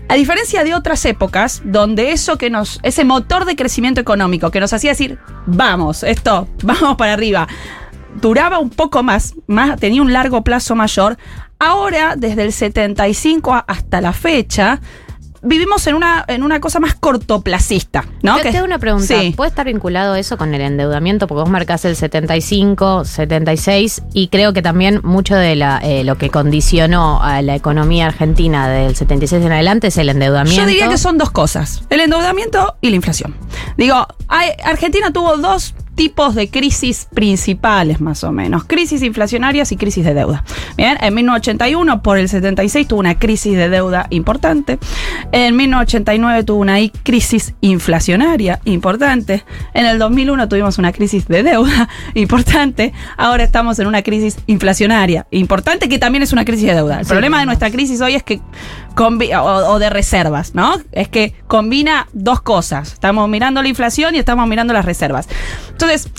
a 0.09 0.15
diferencia 0.15 0.63
de 0.63 0.73
otras 0.73 1.05
épocas, 1.05 1.61
donde 1.63 2.11
eso 2.11 2.37
que 2.37 2.49
nos, 2.49 2.79
ese 2.83 3.05
motor 3.05 3.45
de 3.45 3.55
crecimiento 3.55 4.01
económico 4.01 4.51
que 4.51 4.59
nos 4.59 4.73
hacía 4.73 4.89
decir, 4.91 5.19
vamos, 5.45 6.03
esto, 6.03 6.47
vamos 6.63 6.97
para 6.97 7.13
arriba, 7.13 7.47
duraba 8.19 8.59
un 8.59 8.71
poco 8.71 9.03
más, 9.03 9.35
más 9.47 9.79
tenía 9.79 10.01
un 10.01 10.11
largo 10.11 10.43
plazo 10.43 10.75
mayor. 10.75 11.17
Ahora, 11.59 12.15
desde 12.17 12.43
el 12.43 12.51
75 12.53 13.53
a- 13.53 13.59
hasta 13.67 14.01
la 14.01 14.11
fecha, 14.13 14.81
vivimos 15.41 15.86
en 15.88 15.96
una, 15.96 16.24
en 16.27 16.43
una 16.43 16.60
cosa 16.60 16.79
más 16.79 16.96
cortoplacista, 16.96 18.05
¿no? 18.22 18.38
Yo 18.38 18.43
Que- 18.43 18.51
te 18.51 18.58
hago 18.58 18.65
una 18.65 18.79
pregunta. 18.79 19.19
Sí. 19.19 19.34
¿Puede 19.36 19.50
estar 19.50 19.65
vinculado 19.65 20.15
eso 20.15 20.38
con 20.38 20.53
el 20.53 20.62
endeudamiento? 20.62 21.27
Porque 21.27 21.41
vos 21.41 21.50
marcás 21.50 21.86
el 21.86 21.96
75, 21.96 23.05
76 23.05 24.01
y 24.13 24.27
creo 24.27 24.53
que 24.53 24.62
también 24.62 25.00
mucho 25.03 25.36
de 25.36 25.55
la, 25.55 25.79
eh, 25.84 26.03
lo 26.03 26.17
que 26.17 26.29
condicionó 26.29 27.22
a 27.24 27.41
la 27.41 27.55
economía 27.55 28.08
argentina 28.08 28.67
del 28.67 28.96
76 28.96 29.46
en 29.46 29.51
adelante 29.51 29.88
es 29.88 29.98
el 29.98 30.10
endeudamiento. 30.10 30.62
Yo 30.62 30.67
diría 30.67 30.89
que 30.89 30.98
son 30.98 31.17
dos 31.17 31.31
cosas, 31.31 31.84
el 31.89 32.00
endeudamiento 32.01 32.75
y 32.81 32.89
la 32.89 32.96
inflación. 32.96 33.36
Digo, 33.77 34.08
hay- 34.27 34.51
Argentina 34.63 35.12
tuvo 35.12 35.38
dos 35.38 35.74
tipos 36.00 36.34
de 36.34 36.50
crisis 36.50 37.10
principales, 37.13 38.00
más 38.00 38.24
o 38.24 38.32
menos. 38.32 38.63
Crisis 38.63 39.03
inflacionarias 39.03 39.74
y 39.74 39.75
crisis 39.75 40.06
de 40.06 40.13
deuda. 40.13 40.46
Bien, 40.77 40.98
en 41.01 41.13
1981 41.13 42.01
por 42.01 42.18
el 42.18 42.29
76 42.29 42.88
tuvo 42.88 43.01
una 43.01 43.20
crisis 43.20 43.58
de 43.58 43.68
deuda 43.68 44.08
importante. 44.10 44.79
En 45.34 45.58
1989 45.58 46.46
tuvo 46.46 46.62
una 46.62 46.77
crisis 47.03 47.53
inflacionaria 47.60 48.62
importante. 48.63 49.44
En 49.74 49.86
el 49.88 50.00
2001 50.00 50.48
tuvimos 50.48 50.77
una 50.77 50.94
crisis 50.94 51.27
de 51.27 51.44
deuda 51.44 51.89
importante. 52.13 52.94
Ahora 53.18 53.44
estamos 53.44 53.77
en 53.79 53.88
una 53.88 54.01
crisis 54.01 54.38
inflacionaria 54.48 55.27
importante 55.32 55.89
que 55.89 56.00
también 56.00 56.24
es 56.24 56.32
una 56.32 56.46
crisis 56.46 56.68
de 56.68 56.75
deuda. 56.75 57.00
El 57.00 57.06
Sí, 57.08 57.12
problema 57.12 57.41
de 57.41 57.46
nuestra 57.46 57.72
crisis 57.72 58.00
hoy 58.00 58.15
es 58.15 58.24
que 58.24 58.39
o, 59.36 59.44
o 59.74 59.79
de 59.79 59.89
reservas, 59.89 60.56
¿no? 60.56 60.75
Es 60.91 61.08
que 61.08 61.34
combina 61.48 62.08
dos 62.13 62.41
cosas. 62.41 62.94
Estamos 62.94 63.27
mirando 63.29 63.62
la 63.62 63.68
inflación 63.70 64.15
y 64.15 64.20
estamos 64.20 64.48
mirando 64.48 64.74
las 64.74 64.86
reservas. 64.86 65.27
Entonces, 65.72 66.10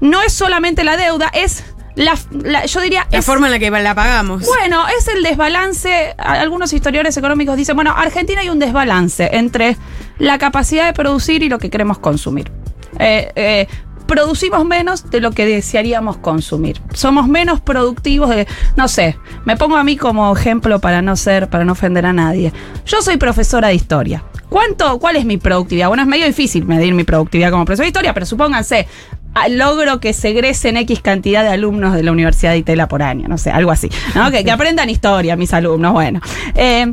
no 0.00 0.22
es 0.22 0.32
solamente 0.32 0.82
la 0.84 0.96
deuda, 0.96 1.28
es 1.32 1.64
la, 1.94 2.14
la- 2.30 2.64
yo 2.64 2.80
diría 2.80 3.06
La 3.10 3.18
es- 3.18 3.24
forma 3.26 3.46
en 3.48 3.52
la 3.52 3.58
que 3.58 3.70
la 3.70 3.94
pagamos. 3.94 4.46
bueno, 4.46 4.84
es 4.98 5.08
el 5.08 5.22
desbalance. 5.22 6.14
Algunos 6.18 6.72
historiadores 6.72 7.16
económicos 7.16 7.56
dicen, 7.56 7.76
bueno, 7.76 7.92
Argentina 7.96 8.40
hay 8.40 8.48
un 8.48 8.58
desbalance 8.58 9.28
entre 9.36 9.76
la 10.18 10.38
capacidad 10.38 10.86
de 10.86 10.92
producir 10.94 11.42
y 11.42 11.48
lo 11.48 11.58
que 11.58 11.68
queremos 11.70 11.98
consumir. 11.98 12.50
Eh, 12.98 13.30
eh, 13.36 13.68
producimos 14.12 14.66
menos 14.66 15.08
de 15.10 15.20
lo 15.22 15.30
que 15.30 15.46
desearíamos 15.46 16.18
consumir. 16.18 16.82
Somos 16.92 17.28
menos 17.28 17.60
productivos 17.62 18.28
de, 18.28 18.46
no 18.76 18.86
sé, 18.86 19.16
me 19.46 19.56
pongo 19.56 19.76
a 19.76 19.84
mí 19.84 19.96
como 19.96 20.30
ejemplo 20.36 20.80
para 20.80 21.00
no 21.00 21.16
ser, 21.16 21.48
para 21.48 21.64
no 21.64 21.72
ofender 21.72 22.04
a 22.04 22.12
nadie. 22.12 22.52
Yo 22.84 23.00
soy 23.00 23.16
profesora 23.16 23.68
de 23.68 23.74
historia. 23.74 24.22
¿Cuánto, 24.50 24.98
cuál 24.98 25.16
es 25.16 25.24
mi 25.24 25.38
productividad? 25.38 25.88
Bueno, 25.88 26.02
es 26.02 26.08
medio 26.10 26.26
difícil 26.26 26.66
medir 26.66 26.92
mi 26.92 27.04
productividad 27.04 27.50
como 27.50 27.64
profesora 27.64 27.86
de 27.86 27.88
historia, 27.88 28.12
pero 28.12 28.26
supónganse, 28.26 28.86
ah, 29.32 29.48
logro 29.48 29.98
que 29.98 30.12
se 30.12 30.28
egresen 30.28 30.76
X 30.76 31.00
cantidad 31.00 31.42
de 31.42 31.48
alumnos 31.48 31.94
de 31.94 32.02
la 32.02 32.12
Universidad 32.12 32.52
de 32.52 32.58
Itela 32.58 32.88
por 32.88 33.02
año, 33.02 33.28
no 33.28 33.38
sé, 33.38 33.50
algo 33.50 33.70
así. 33.70 33.88
Que, 34.30 34.44
que 34.44 34.50
aprendan 34.50 34.90
historia 34.90 35.36
mis 35.36 35.54
alumnos, 35.54 35.94
bueno. 35.94 36.20
Eh, 36.54 36.92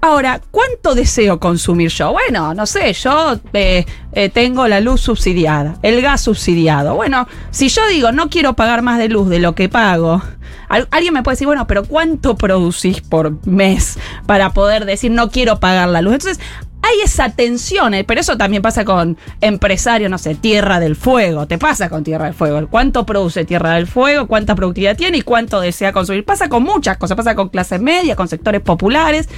Ahora, 0.00 0.40
¿cuánto 0.50 0.94
deseo 0.94 1.40
consumir 1.40 1.88
yo? 1.90 2.12
Bueno, 2.12 2.54
no 2.54 2.66
sé, 2.66 2.92
yo 2.92 3.40
eh, 3.52 3.84
eh, 4.12 4.28
tengo 4.28 4.68
la 4.68 4.80
luz 4.80 5.00
subsidiada, 5.00 5.76
el 5.82 6.00
gas 6.00 6.20
subsidiado. 6.20 6.94
Bueno, 6.94 7.26
si 7.50 7.68
yo 7.68 7.82
digo 7.88 8.12
no 8.12 8.28
quiero 8.30 8.54
pagar 8.54 8.82
más 8.82 8.98
de 8.98 9.08
luz 9.08 9.28
de 9.28 9.40
lo 9.40 9.54
que 9.56 9.68
pago, 9.68 10.22
al- 10.68 10.86
alguien 10.92 11.12
me 11.14 11.22
puede 11.24 11.34
decir, 11.34 11.46
bueno, 11.48 11.66
pero 11.66 11.84
¿cuánto 11.84 12.36
producís 12.36 13.00
por 13.00 13.44
mes 13.46 13.98
para 14.26 14.50
poder 14.52 14.84
decir 14.84 15.10
no 15.10 15.30
quiero 15.30 15.58
pagar 15.58 15.88
la 15.88 16.02
luz? 16.02 16.14
Entonces, 16.14 16.40
hay 16.86 17.00
esa 17.04 17.30
tensión, 17.30 17.94
eh, 17.94 18.04
pero 18.04 18.20
eso 18.20 18.36
también 18.36 18.62
pasa 18.62 18.84
con 18.84 19.16
empresarios, 19.40 20.10
no 20.10 20.18
sé, 20.18 20.34
Tierra 20.34 20.80
del 20.80 20.96
Fuego, 20.96 21.46
te 21.46 21.58
pasa 21.58 21.88
con 21.88 22.04
Tierra 22.04 22.26
del 22.26 22.34
Fuego, 22.34 22.66
cuánto 22.70 23.04
produce 23.06 23.44
Tierra 23.44 23.72
del 23.74 23.86
Fuego, 23.86 24.26
cuánta 24.26 24.54
productividad 24.54 24.96
tiene 24.96 25.18
y 25.18 25.22
cuánto 25.22 25.60
desea 25.60 25.92
consumir. 25.92 26.24
Pasa 26.24 26.48
con 26.48 26.62
muchas 26.62 26.96
cosas, 26.96 27.16
pasa 27.16 27.34
con 27.34 27.48
clase 27.48 27.78
media, 27.78 28.16
con 28.16 28.28
sectores 28.28 28.60
populares. 28.60 29.28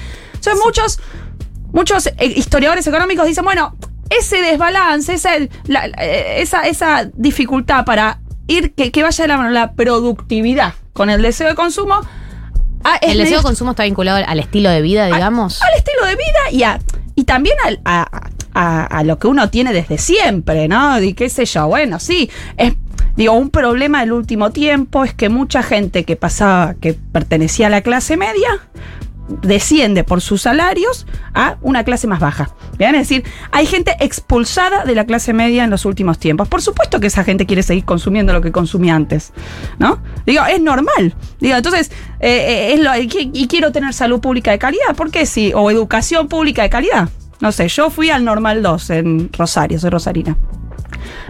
Son 0.41 0.59
muchos, 0.65 1.01
muchos 1.73 2.07
eh, 2.07 2.15
historiadores 2.37 2.87
económicos 2.87 3.27
dicen, 3.27 3.45
bueno, 3.45 3.77
ese 4.11 4.41
desbalance, 4.41 5.13
esa, 5.15 5.31
la- 5.67 5.87
eh, 5.99 6.41
esa, 6.43 6.63
esa 6.67 7.11
dificultad 7.15 7.85
para 7.85 8.21
ir, 8.47 8.75
que, 8.75 8.91
que 8.91 9.03
vaya 9.03 9.25
de 9.25 9.29
la 9.29 9.37
mano 9.37 9.51
la 9.51 9.73
productividad 9.73 10.75
con 10.93 11.11
el 11.11 11.21
deseo 11.23 11.49
de 11.49 11.55
consumo. 11.55 12.01
ah, 12.85 12.97
El 13.03 13.19
deseo 13.19 13.39
de 13.39 13.43
consumo 13.43 13.73
está 13.73 13.83
vinculado 13.85 14.25
al 14.27 14.41
estilo 14.41 14.71
de 14.71 14.81
vida, 14.81 15.07
digamos. 15.07 15.61
al 15.63 15.75
estilo 15.77 16.07
de 16.07 16.15
vida 16.17 16.51
y 16.53 16.63
a 16.63 16.79
y 17.19 17.25
también 17.25 17.57
a, 17.85 18.07
a- 18.55 18.85
a 18.85 19.03
lo 19.03 19.19
que 19.19 19.27
uno 19.27 19.51
tiene 19.51 19.73
desde 19.73 19.99
siempre, 19.99 20.69
¿no? 20.69 21.01
Y 21.03 21.15
qué 21.15 21.29
sé 21.29 21.47
yo, 21.47 21.67
bueno, 21.67 21.99
sí, 21.99 22.31
es 22.57 22.75
digo, 23.17 23.33
un 23.33 23.51
problema 23.51 24.01
del 24.01 24.13
último 24.13 24.51
tiempo 24.53 25.03
es 25.03 25.15
que 25.15 25.29
mucha 25.29 25.65
gente 25.65 26.05
que 26.05 26.15
pasaba 26.15 26.75
que 26.75 26.95
pertenecía 26.95 27.67
a 27.67 27.71
la 27.71 27.81
clase 27.83 28.17
media 28.17 28.61
desciende 29.29 30.05
por 30.05 30.21
sus 30.21 30.43
salarios 30.43 31.07
a 31.35 31.57
una 31.61 31.85
clase 31.85 32.07
más 32.07 32.21
baja. 32.21 32.51
¿Bien? 32.79 32.95
Es 32.95 33.09
decir, 33.09 33.25
hay 33.51 33.67
gente 33.67 33.97
expulsada 34.01 34.85
de 34.85 34.95
la 34.95 35.05
clase 35.05 35.33
media 35.33 35.65
en 35.65 35.71
los 35.71 35.85
últimos 35.85 36.19
tiempos. 36.19 36.49
Por 36.49 36.63
supuesto 36.63 37.01
que 37.01 37.09
esa 37.09 37.25
gente 37.25 37.47
quiere 37.47 37.63
seguir 37.63 37.85
consumiendo 37.85 38.33
lo 38.33 38.41
que 38.41 38.53
consumía 38.53 38.95
antes, 38.95 39.33
¿no? 39.79 40.01
Digo, 40.27 40.45
es 40.47 40.61
normal. 40.61 41.15
Digo, 41.41 41.57
entonces, 41.57 41.91
eh, 42.21 42.71
eh, 42.71 42.75
es 42.75 42.81
lo, 42.81 42.91
y 42.97 43.47
quiero 43.49 43.73
tener 43.73 43.93
salud 43.95 44.21
pública 44.21 44.51
de 44.51 44.59
calidad, 44.59 44.95
¿por 44.97 45.11
qué 45.11 45.27
sí? 45.27 45.53
O 45.55 45.71
educación 45.71 46.29
pública 46.29 46.63
de 46.63 46.71
calidad. 46.71 47.09
No 47.41 47.53
sé, 47.53 47.69
yo 47.69 47.91
fui 47.91 48.11
al 48.11 48.25
Normal 48.25 48.63
2 48.63 48.91
en 48.91 49.31
Rosario, 49.33 49.79
soy 49.79 49.91
rosarina. 49.91 50.37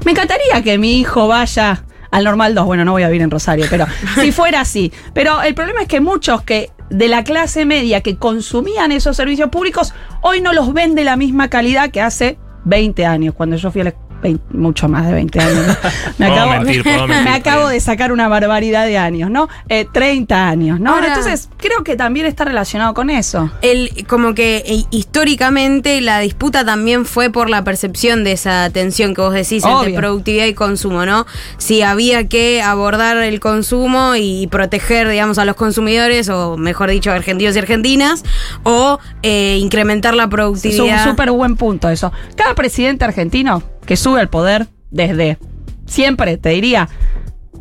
Me 0.04 0.12
encantaría 0.12 0.62
que 0.62 0.78
mi 0.78 0.98
hijo 1.00 1.28
vaya 1.28 1.84
al 2.10 2.24
normal 2.24 2.54
2. 2.54 2.64
Bueno, 2.64 2.84
no 2.84 2.92
voy 2.92 3.02
a 3.02 3.08
vivir 3.08 3.22
en 3.22 3.30
Rosario, 3.30 3.66
pero 3.68 3.86
si 4.20 4.32
fuera 4.32 4.60
así. 4.60 4.92
Pero 5.12 5.42
el 5.42 5.54
problema 5.54 5.82
es 5.82 5.88
que 5.88 6.00
muchos 6.00 6.42
que 6.42 6.70
de 6.90 7.08
la 7.08 7.24
clase 7.24 7.64
media 7.64 8.02
que 8.02 8.16
consumían 8.16 8.92
esos 8.92 9.16
servicios 9.16 9.50
públicos 9.50 9.94
hoy 10.22 10.40
no 10.40 10.52
los 10.52 10.72
ven 10.72 10.94
de 10.94 11.04
la 11.04 11.16
misma 11.16 11.48
calidad 11.48 11.90
que 11.90 12.00
hace 12.00 12.38
20 12.64 13.06
años, 13.06 13.34
cuando 13.34 13.56
yo 13.56 13.70
fui 13.70 13.80
a 13.80 13.84
la 13.84 13.94
20 14.22 14.56
mucho 14.56 14.88
más 14.88 15.06
de 15.06 15.12
20 15.12 15.40
años. 15.40 15.66
¿no? 15.66 15.74
Me, 16.18 16.26
acabo, 16.26 16.50
mentir, 16.52 16.82
puedo 16.82 16.96
mentir, 17.06 17.24
me 17.24 17.36
está 17.36 17.50
acabo 17.50 17.62
bien. 17.68 17.72
de 17.74 17.80
sacar 17.80 18.12
una 18.12 18.28
barbaridad 18.28 18.84
de 18.86 18.98
años, 18.98 19.30
¿no? 19.30 19.48
Eh, 19.68 19.86
30 19.92 20.48
años, 20.48 20.80
¿no? 20.80 20.94
Ahora- 20.94 21.08
Entonces, 21.08 21.48
creo 21.56 21.84
que 21.84 21.96
también 21.96 22.26
está 22.26 22.44
relacionado 22.44 22.94
con 22.94 23.10
eso. 23.10 23.50
El, 23.62 24.06
como 24.08 24.34
que 24.34 24.62
eh, 24.66 24.84
históricamente 24.90 26.00
la 26.00 26.20
disputa 26.20 26.64
también 26.64 27.04
fue 27.04 27.30
por 27.30 27.50
la 27.50 27.64
percepción 27.64 28.24
de 28.24 28.32
esa 28.32 28.70
tensión 28.70 29.14
que 29.14 29.20
vos 29.20 29.34
decís 29.34 29.64
entre 29.64 29.70
Obvio. 29.90 29.96
productividad 29.96 30.46
y 30.46 30.54
consumo, 30.54 31.04
¿no? 31.06 31.26
Si 31.58 31.82
había 31.82 32.28
que 32.28 32.62
abordar 32.62 33.16
el 33.18 33.40
consumo 33.40 34.14
y 34.16 34.46
proteger, 34.48 35.08
digamos, 35.08 35.38
a 35.38 35.44
los 35.44 35.56
consumidores, 35.56 36.28
o 36.28 36.56
mejor 36.56 36.90
dicho, 36.90 37.10
argentinos 37.12 37.54
y 37.56 37.58
argentinas, 37.58 38.24
o 38.62 38.98
eh, 39.22 39.58
incrementar 39.60 40.14
la 40.14 40.22
Es 40.24 40.26
un 40.26 40.30
productividad. 40.30 41.04
súper 41.04 41.30
buen 41.30 41.56
punto 41.56 41.88
eso. 41.88 42.12
Cada 42.36 42.54
presidente 42.54 43.04
argentino 43.04 43.62
que 43.88 43.96
sube 43.96 44.20
al 44.20 44.28
poder 44.28 44.68
desde 44.90 45.38
siempre, 45.86 46.36
te 46.36 46.50
diría, 46.50 46.90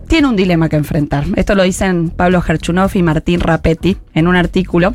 tiene 0.09 0.27
un 0.27 0.35
dilema 0.35 0.67
que 0.67 0.75
enfrentar. 0.75 1.23
Esto 1.37 1.55
lo 1.55 1.63
dicen 1.63 2.09
Pablo 2.09 2.41
Gerchunov 2.41 2.91
y 2.95 3.01
Martín 3.01 3.39
Rapetti 3.39 3.95
en 4.13 4.27
un 4.27 4.35
artículo. 4.35 4.93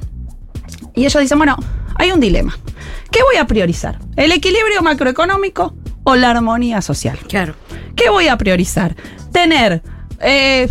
Y 0.95 1.07
ellos 1.07 1.23
dicen, 1.23 1.39
bueno, 1.39 1.57
hay 1.95 2.13
un 2.13 2.21
dilema. 2.21 2.55
¿Qué 3.11 3.23
voy 3.23 3.37
a 3.37 3.47
priorizar? 3.47 3.99
¿El 4.15 4.31
equilibrio 4.31 4.83
macroeconómico 4.83 5.75
o 6.05 6.17
la 6.17 6.33
armonía 6.33 6.83
social? 6.83 7.19
Claro. 7.27 7.55
¿Qué 7.97 8.11
voy 8.11 8.29
a 8.29 8.37
priorizar? 8.37 8.95
Tener, 9.33 9.83
eh, 10.21 10.69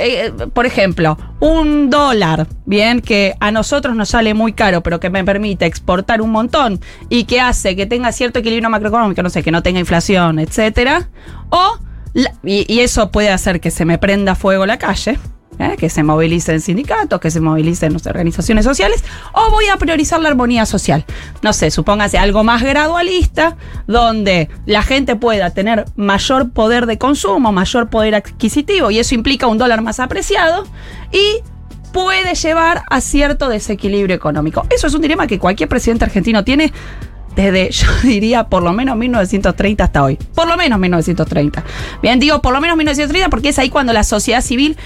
eh, 0.00 0.32
por 0.52 0.66
ejemplo, 0.66 1.16
un 1.40 1.90
dólar, 1.90 2.46
bien, 2.66 3.00
que 3.00 3.34
a 3.40 3.50
nosotros 3.52 3.94
nos 3.94 4.08
sale 4.10 4.34
muy 4.34 4.52
caro, 4.52 4.82
pero 4.82 4.98
que 5.00 5.10
me 5.10 5.24
permite 5.24 5.66
exportar 5.66 6.20
un 6.22 6.30
montón 6.30 6.80
y 7.08 7.24
que 7.24 7.40
hace 7.40 7.76
que 7.76 7.86
tenga 7.86 8.10
cierto 8.12 8.38
equilibrio 8.40 8.70
macroeconómico, 8.70 9.22
no 9.22 9.30
sé, 9.30 9.42
que 9.42 9.50
no 9.50 9.62
tenga 9.62 9.78
inflación, 9.80 10.38
etcétera. 10.38 11.08
O, 11.50 11.78
la- 12.14 12.32
y 12.44 12.80
eso 12.80 13.10
puede 13.10 13.30
hacer 13.30 13.60
que 13.60 13.70
se 13.70 13.84
me 13.84 13.98
prenda 13.98 14.34
fuego 14.34 14.66
la 14.66 14.78
calle. 14.78 15.18
¿Eh? 15.60 15.76
que 15.78 15.88
se 15.90 16.02
movilicen 16.02 16.60
sindicatos, 16.60 17.20
que 17.20 17.30
se 17.30 17.40
movilicen 17.40 17.92
no 17.92 17.98
sé, 17.98 18.10
organizaciones 18.10 18.64
sociales, 18.64 19.04
o 19.32 19.50
voy 19.50 19.66
a 19.68 19.76
priorizar 19.76 20.20
la 20.20 20.30
armonía 20.30 20.66
social. 20.66 21.04
No 21.42 21.52
sé, 21.52 21.70
supóngase 21.70 22.18
algo 22.18 22.42
más 22.42 22.62
gradualista, 22.62 23.56
donde 23.86 24.48
la 24.66 24.82
gente 24.82 25.16
pueda 25.16 25.50
tener 25.50 25.84
mayor 25.96 26.50
poder 26.50 26.86
de 26.86 26.98
consumo, 26.98 27.52
mayor 27.52 27.88
poder 27.90 28.14
adquisitivo, 28.14 28.90
y 28.90 28.98
eso 28.98 29.14
implica 29.14 29.46
un 29.46 29.58
dólar 29.58 29.82
más 29.82 30.00
apreciado, 30.00 30.66
y 31.12 31.42
puede 31.92 32.34
llevar 32.34 32.82
a 32.88 33.00
cierto 33.00 33.48
desequilibrio 33.48 34.14
económico. 34.14 34.66
Eso 34.70 34.86
es 34.86 34.94
un 34.94 35.02
dilema 35.02 35.26
que 35.26 35.38
cualquier 35.38 35.68
presidente 35.68 36.04
argentino 36.04 36.44
tiene 36.44 36.72
desde, 37.34 37.70
yo 37.70 37.86
diría, 38.02 38.44
por 38.44 38.62
lo 38.62 38.72
menos 38.72 38.96
1930 38.96 39.84
hasta 39.84 40.02
hoy. 40.02 40.16
Por 40.34 40.48
lo 40.48 40.56
menos 40.56 40.78
1930. 40.78 41.64
Bien, 42.02 42.18
digo 42.18 42.40
por 42.40 42.52
lo 42.52 42.60
menos 42.60 42.76
1930 42.76 43.28
porque 43.28 43.50
es 43.50 43.58
ahí 43.58 43.70
cuando 43.70 43.92
la 43.92 44.04
sociedad 44.04 44.40
civil 44.40 44.76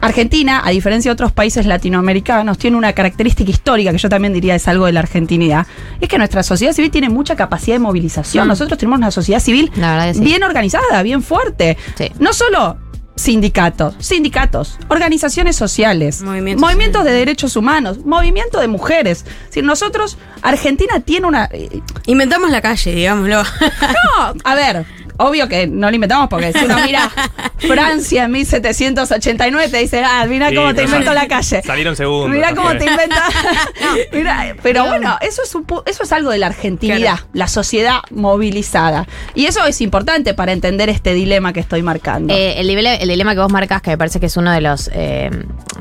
Argentina, 0.00 0.62
a 0.64 0.70
diferencia 0.70 1.10
de 1.10 1.12
otros 1.14 1.32
países 1.32 1.66
latinoamericanos, 1.66 2.58
tiene 2.58 2.76
una 2.76 2.92
característica 2.92 3.50
histórica 3.50 3.90
que 3.92 3.98
yo 3.98 4.08
también 4.08 4.32
diría 4.32 4.54
es 4.54 4.68
algo 4.68 4.86
de 4.86 4.92
la 4.92 5.00
argentinidad. 5.00 5.66
Y 6.00 6.04
es 6.04 6.08
que 6.08 6.18
nuestra 6.18 6.42
sociedad 6.42 6.72
civil 6.72 6.90
tiene 6.90 7.08
mucha 7.08 7.36
capacidad 7.36 7.74
de 7.76 7.80
movilización. 7.80 8.46
Mm. 8.46 8.48
Nosotros 8.48 8.78
tenemos 8.78 8.98
una 8.98 9.10
sociedad 9.10 9.40
civil 9.40 9.70
La 9.76 9.92
verdad 9.92 10.06
que 10.08 10.14
sí. 10.14 10.20
bien 10.20 10.42
organizada, 10.42 11.02
bien 11.02 11.22
fuerte. 11.22 11.76
Sí. 11.96 12.10
No 12.20 12.32
solo 12.32 12.78
sindicatos, 13.16 13.96
sindicatos, 13.98 14.78
organizaciones 14.88 15.56
sociales, 15.56 16.22
Movimientos 16.22 16.60
movimientos 16.64 17.04
de 17.04 17.10
derechos 17.10 17.56
humanos, 17.56 17.98
movimiento 18.04 18.60
de 18.60 18.68
mujeres. 18.68 19.24
Si 19.50 19.60
nosotros, 19.60 20.16
Argentina 20.42 21.00
tiene 21.00 21.26
una... 21.26 21.48
eh, 21.52 21.82
Inventamos 22.06 22.50
la 22.50 22.60
calle, 22.60 22.94
digámoslo. 22.94 23.42
No, 23.82 24.34
a 24.44 24.54
ver, 24.54 24.86
obvio 25.18 25.46
que 25.48 25.66
no 25.66 25.90
lo 25.90 25.94
inventamos 25.94 26.28
porque 26.28 26.52
si 26.52 26.64
uno 26.64 26.76
mira 26.84 27.10
Francia 27.58 28.24
en 28.24 28.32
1789 28.32 29.68
te 29.70 29.78
dice, 29.78 30.02
ah, 30.04 30.24
mira 30.28 30.48
Sí, 30.48 30.54
cómo 30.56 30.68
te 30.68 30.74
pero 30.76 30.88
invento 30.88 31.12
la 31.14 31.28
calle. 31.28 31.62
Salieron 31.62 31.94
segundos. 31.96 32.30
Mira 32.30 32.54
cómo 32.54 32.70
te 32.70 32.86
inventa. 32.86 33.22
Mira, 34.12 34.54
pero 34.62 34.86
bueno, 34.86 35.16
eso 35.20 35.42
es, 35.42 35.54
un 35.54 35.66
pu- 35.66 35.82
eso 35.86 36.02
es 36.02 36.12
algo 36.12 36.30
de 36.30 36.38
la 36.38 36.46
argentinidad, 36.46 36.98
Claro. 37.16 37.28
la 37.32 37.48
sociedad 37.48 37.98
movilizada. 38.10 39.06
Y 39.34 39.46
eso 39.46 39.64
es 39.66 39.80
importante 39.80 40.34
para 40.34 40.52
entender 40.52 40.88
este 40.88 41.14
dilema 41.14 41.52
que 41.52 41.60
estoy 41.60 41.82
marcando. 41.82 42.32
Eh, 42.34 42.60
el, 42.60 42.68
dilema, 42.68 42.94
el 42.94 43.08
dilema 43.08 43.34
que 43.34 43.40
vos 43.40 43.52
marcas, 43.52 43.82
que 43.82 43.90
me 43.90 43.98
parece 43.98 44.20
que 44.20 44.26
es 44.26 44.36
uno 44.36 44.52
de 44.52 44.60
los 44.60 44.90
eh, 44.92 45.30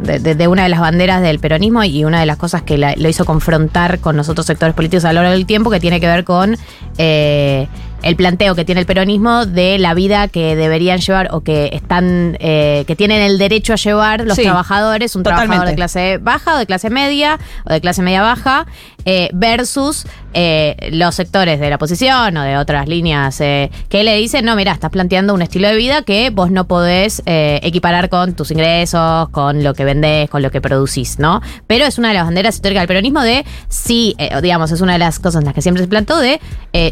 de, 0.02 0.20
de- 0.20 0.36
de 0.36 0.48
una 0.48 0.64
de 0.64 0.70
las 0.70 0.80
banderas 0.80 1.22
del 1.22 1.40
peronismo 1.40 1.84
y 1.84 2.04
una 2.06 2.20
de 2.20 2.26
las 2.26 2.38
cosas 2.38 2.62
que 2.64 2.78
la- 2.78 2.96
lo 2.96 3.08
hizo 3.10 3.26
confrontar 3.26 4.00
con 4.00 4.18
los 4.18 4.30
otros 4.30 4.46
sectores 4.48 4.74
políticos 4.76 5.06
a 5.06 5.14
lo 5.14 5.22
largo 5.22 5.34
del 5.36 5.46
tiempo, 5.46 5.70
que 5.70 5.80
tiene 5.80 6.00
que 6.00 6.08
ver 6.08 6.24
con 6.24 6.58
eh, 6.98 7.68
el 8.04 8.16
planteo 8.16 8.56
que 8.56 8.66
tiene 8.66 8.82
el 8.82 8.88
peronismo 8.88 9.46
de 9.46 9.78
la 9.80 9.94
vida 9.94 10.28
que 10.28 10.56
deberían 10.56 11.00
llevar 11.00 11.30
o 11.32 11.42
que 11.42 11.70
están 11.74 12.38
eh, 12.40 12.84
que 12.88 12.96
tienen 12.96 13.22
el 13.22 13.38
derecho 13.38 13.74
a 13.74 13.76
llevar 13.76 14.26
los 14.26 14.36
Sí, 14.36 14.44
trabajadores, 14.44 15.16
un 15.16 15.24
trabajador 15.24 15.68
de 15.68 15.76
clase 15.76 16.18
baja 16.20 16.56
o 16.56 16.58
de 16.58 16.66
clase 16.66 16.90
media 16.90 17.40
o 17.66 17.74
de 17.74 17.82
clase 17.82 18.02
media 18.02 18.22
baja 18.22 18.68
eh, 19.10 19.30
versus 19.34 20.06
eh, 20.34 20.90
los 20.92 21.16
sectores 21.16 21.62
de 21.62 21.70
la 21.70 21.78
oposición 21.78 22.36
o 22.36 22.44
de 22.44 22.58
otras 22.58 22.90
líneas 22.90 23.40
eh, 23.40 23.72
que 23.88 24.04
le 24.04 24.18
dicen, 24.18 24.44
no, 24.44 24.54
mira, 24.58 24.74
estás 24.74 24.92
planteando 24.92 25.34
un 25.34 25.42
estilo 25.42 25.70
de 25.70 25.78
vida 25.78 26.02
que 26.02 26.30
vos 26.30 26.52
no 26.52 26.68
podés 26.68 27.24
equiparar 27.26 28.10
con 28.10 28.34
tus 28.34 28.52
ingresos, 28.52 29.30
con 29.30 29.64
lo 29.64 29.74
que 29.74 29.86
vendés, 29.86 30.30
con 30.30 30.42
lo 30.42 30.52
que 30.52 30.60
producís, 30.60 31.20
¿no? 31.20 31.42
Pero 31.68 31.86
es 31.86 31.98
una 31.98 32.10
de 32.10 32.16
las 32.16 32.26
banderas 32.26 32.56
históricas 32.56 32.82
del 32.82 32.88
peronismo 32.90 33.22
de, 33.22 33.46
sí, 33.70 34.16
digamos, 34.42 34.72
es 34.72 34.82
una 34.82 34.94
de 34.94 35.00
las 35.00 35.20
cosas 35.20 35.42
en 35.42 35.46
las 35.46 35.54
que 35.54 35.62
siempre 35.62 35.84
se 35.84 35.88
plantó 35.88 36.18
de 36.18 36.42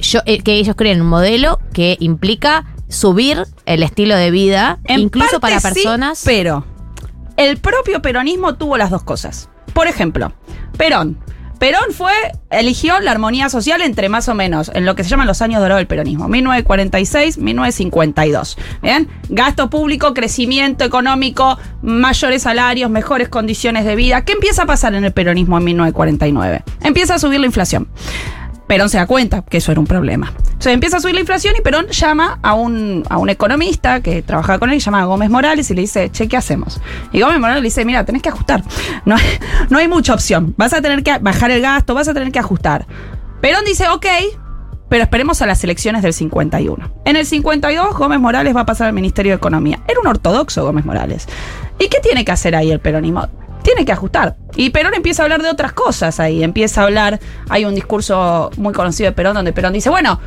yo, 0.01 0.21
que 0.23 0.53
ellos 0.53 0.75
creen 0.77 0.94
un 1.01 1.07
modelo 1.07 1.59
que 1.73 1.97
implica 1.99 2.65
subir 2.89 3.43
el 3.65 3.83
estilo 3.83 4.15
de 4.15 4.31
vida, 4.31 4.79
En 4.85 5.01
incluso 5.01 5.39
parte 5.39 5.61
para 5.61 5.73
sí, 5.73 5.81
personas... 5.81 6.21
pero 6.25 6.65
el 7.37 7.57
propio 7.57 8.01
peronismo 8.01 8.55
tuvo 8.55 8.77
las 8.77 8.89
dos 8.89 9.03
cosas. 9.03 9.49
Por 9.73 9.87
ejemplo, 9.87 10.31
Perón. 10.77 11.17
Perón 11.59 11.91
fue, 11.91 12.11
eligió 12.49 12.99
la 12.99 13.11
armonía 13.11 13.47
social 13.49 13.81
entre 13.81 14.09
más 14.09 14.27
o 14.27 14.35
menos, 14.35 14.69
en 14.73 14.85
lo 14.85 14.95
que 14.95 15.03
se 15.05 15.09
llaman 15.09 15.25
los 15.25 15.41
años 15.41 15.61
dorados 15.61 15.79
del 15.79 15.87
peronismo, 15.87 16.27
1946, 16.27 17.37
1952. 17.37 18.57
¿Bien? 18.81 19.07
Gasto 19.29 19.69
público, 19.69 20.13
crecimiento 20.13 20.83
económico, 20.83 21.57
mayores 21.81 22.41
salarios, 22.41 22.89
mejores 22.89 23.29
condiciones 23.29 23.85
de 23.85 23.95
vida. 23.95 24.25
¿Qué 24.25 24.33
empieza 24.33 24.63
a 24.63 24.65
pasar 24.65 24.95
en 24.95 25.05
el 25.05 25.13
peronismo 25.13 25.57
en 25.57 25.63
1949? 25.63 26.63
Empieza 26.81 27.15
a 27.15 27.19
subir 27.19 27.39
la 27.39 27.45
inflación. 27.45 27.87
Perón 28.67 28.89
se 28.89 28.97
da 28.97 29.05
cuenta 29.05 29.43
que 29.43 29.57
eso 29.57 29.71
era 29.71 29.79
un 29.79 29.87
problema. 29.87 30.33
Entonces 30.37 30.73
empieza 30.73 30.97
a 30.97 30.99
subir 30.99 31.13
la 31.13 31.21
inflación 31.21 31.53
y 31.57 31.61
Perón 31.61 31.87
llama 31.87 32.39
a 32.41 32.53
un, 32.55 33.03
a 33.09 33.17
un 33.17 33.29
economista 33.29 34.01
que 34.01 34.21
trabajaba 34.21 34.59
con 34.59 34.71
él, 34.71 34.79
llama 34.79 35.05
Gómez 35.05 35.29
Morales, 35.29 35.69
y 35.69 35.75
le 35.75 35.81
dice, 35.81 36.09
che, 36.11 36.27
¿qué 36.27 36.37
hacemos? 36.37 36.81
Y 37.11 37.21
Gómez 37.21 37.39
Morales 37.39 37.61
le 37.61 37.67
dice, 37.67 37.85
mira, 37.85 38.03
tenés 38.05 38.21
que 38.21 38.29
ajustar. 38.29 38.63
No 39.05 39.15
hay, 39.15 39.23
no 39.69 39.77
hay 39.77 39.87
mucha 39.87 40.13
opción. 40.13 40.55
Vas 40.57 40.73
a 40.73 40.81
tener 40.81 41.03
que 41.03 41.17
bajar 41.19 41.51
el 41.51 41.61
gasto, 41.61 41.93
vas 41.93 42.07
a 42.07 42.13
tener 42.13 42.31
que 42.31 42.39
ajustar. 42.39 42.87
Perón 43.41 43.65
dice, 43.65 43.87
ok, 43.89 44.05
pero 44.89 45.03
esperemos 45.03 45.41
a 45.41 45.45
las 45.45 45.63
elecciones 45.63 46.01
del 46.01 46.13
51. 46.13 46.91
En 47.05 47.15
el 47.15 47.25
52, 47.25 47.97
Gómez 47.97 48.19
Morales 48.19 48.55
va 48.55 48.61
a 48.61 48.65
pasar 48.65 48.87
al 48.87 48.93
Ministerio 48.93 49.33
de 49.33 49.37
Economía. 49.37 49.81
Era 49.87 49.99
un 49.99 50.07
ortodoxo 50.07 50.63
Gómez 50.63 50.85
Morales. 50.85 51.27
¿Y 51.79 51.89
qué 51.89 51.99
tiene 51.99 52.23
que 52.23 52.31
hacer 52.31 52.55
ahí 52.55 52.71
el 52.71 52.79
peronismo? 52.79 53.27
Tiene 53.65 53.83
que 53.83 53.91
ajustar. 53.91 54.35
Y 54.55 54.69
Perón 54.69 54.93
empieza 54.93 55.23
a 55.23 55.25
hablar 55.25 55.41
de 55.41 55.49
otras 55.49 55.73
cosas 55.73 56.19
ahí. 56.19 56.43
Empieza 56.43 56.81
a 56.81 56.83
hablar, 56.83 57.19
hay 57.49 57.65
un 57.65 57.73
discurso 57.73 58.51
muy 58.57 58.73
conocido 58.73 59.09
de 59.09 59.13
Perón 59.13 59.33
donde 59.33 59.53
Perón 59.53 59.73
dice, 59.73 59.89
bueno, 59.89 60.19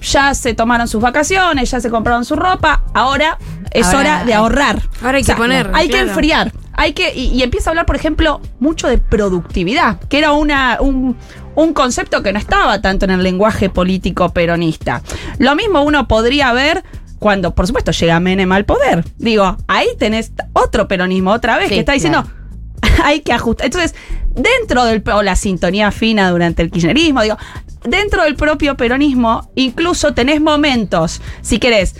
ya 0.00 0.32
se 0.34 0.54
tomaron 0.54 0.86
sus 0.86 1.02
vacaciones, 1.02 1.70
ya 1.72 1.80
se 1.80 1.90
compraron 1.90 2.24
su 2.24 2.36
ropa, 2.36 2.84
ahora 2.94 3.36
es 3.72 3.86
Ahora 3.86 3.98
hora 3.98 4.24
de 4.24 4.34
ahorrar. 4.34 4.82
Ahora 5.02 5.18
hay 5.18 5.24
que 5.24 5.34
poner, 5.34 5.70
Hay 5.74 5.88
que 5.88 5.98
enfriar. 5.98 6.52
Hay 6.72 6.92
que, 6.92 7.12
y, 7.12 7.26
y 7.26 7.42
empieza 7.42 7.70
a 7.70 7.72
hablar, 7.72 7.86
por 7.86 7.96
ejemplo, 7.96 8.40
mucho 8.60 8.88
de 8.88 8.98
productividad, 8.98 9.98
que 10.08 10.18
era 10.18 10.32
una, 10.32 10.78
un, 10.80 11.16
un 11.56 11.72
concepto 11.74 12.22
que 12.22 12.32
no 12.32 12.38
estaba 12.38 12.80
tanto 12.80 13.06
en 13.06 13.10
el 13.10 13.22
lenguaje 13.24 13.70
político 13.70 14.28
peronista. 14.30 15.02
Lo 15.38 15.56
mismo 15.56 15.82
uno 15.82 16.06
podría 16.06 16.52
ver 16.52 16.84
cuando, 17.18 17.54
por 17.54 17.66
supuesto, 17.66 17.90
llega 17.90 18.20
Menem 18.20 18.52
al 18.52 18.64
poder. 18.64 19.04
Digo, 19.18 19.56
ahí 19.66 19.88
tenés 19.98 20.32
otro 20.52 20.86
peronismo 20.86 21.32
otra 21.32 21.56
vez 21.56 21.68
Sí, 21.68 21.74
que 21.74 21.80
está 21.80 21.92
diciendo, 21.92 22.22
claro. 22.22 22.43
hay 23.04 23.20
que 23.20 23.32
ajustar. 23.32 23.66
Entonces, 23.66 23.94
dentro 24.34 24.84
del 24.84 25.02
o 25.08 25.22
la 25.22 25.36
sintonía 25.36 25.90
fina 25.90 26.30
durante 26.30 26.62
el 26.62 26.70
kirchnerismo, 26.70 27.22
digo, 27.22 27.36
dentro 27.84 28.24
del 28.24 28.36
propio 28.36 28.76
peronismo, 28.76 29.50
incluso 29.54 30.14
tenés 30.14 30.40
momentos, 30.40 31.20
si 31.40 31.58
querés, 31.58 31.94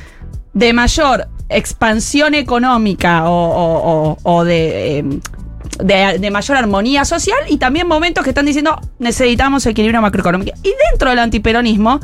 de 0.53 0.73
mayor 0.73 1.29
expansión 1.49 2.35
económica 2.35 3.25
o, 3.27 4.45
de, 4.45 4.99
eh, 4.99 5.05
de, 5.79 6.19
de 6.19 6.31
mayor 6.31 6.57
armonía 6.57 7.05
social 7.05 7.39
y 7.49 7.59
también 7.59 7.87
momentos 7.87 8.25
que 8.25 8.31
están 8.31 8.47
diciendo 8.47 8.81
necesitamos 8.99 9.67
equilibrio 9.67 10.01
macroeconómico. 10.01 10.57
Y 10.63 10.73
dentro 10.91 11.11
del 11.11 11.19
antiperonismo, 11.19 12.01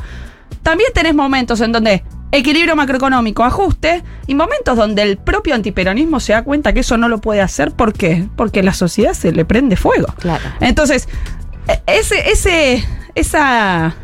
también 0.63 0.91
tenés 0.93 1.15
momentos 1.15 1.59
en 1.61 1.71
donde 1.71 2.03
equilibrio 2.31 2.75
macroeconómico, 2.75 3.43
ajuste, 3.43 4.03
y 4.27 4.35
momentos 4.35 4.77
donde 4.77 5.01
el 5.01 5.17
propio 5.17 5.55
antiperonismo 5.55 6.19
se 6.19 6.33
da 6.33 6.43
cuenta 6.43 6.73
que 6.73 6.79
eso 6.81 6.97
no 6.97 7.09
lo 7.09 7.19
puede 7.19 7.41
hacer. 7.41 7.71
¿Por 7.71 7.93
qué? 7.93 8.27
Porque 8.35 8.63
la 8.63 8.73
sociedad 8.73 9.13
se 9.13 9.31
le 9.31 9.45
prende 9.45 9.75
fuego. 9.75 10.07
Claro. 10.19 10.43
Entonces, 10.59 11.07
e- 11.67 11.81
ese, 11.87 12.31
ese, 12.31 12.85
esa. 13.15 13.95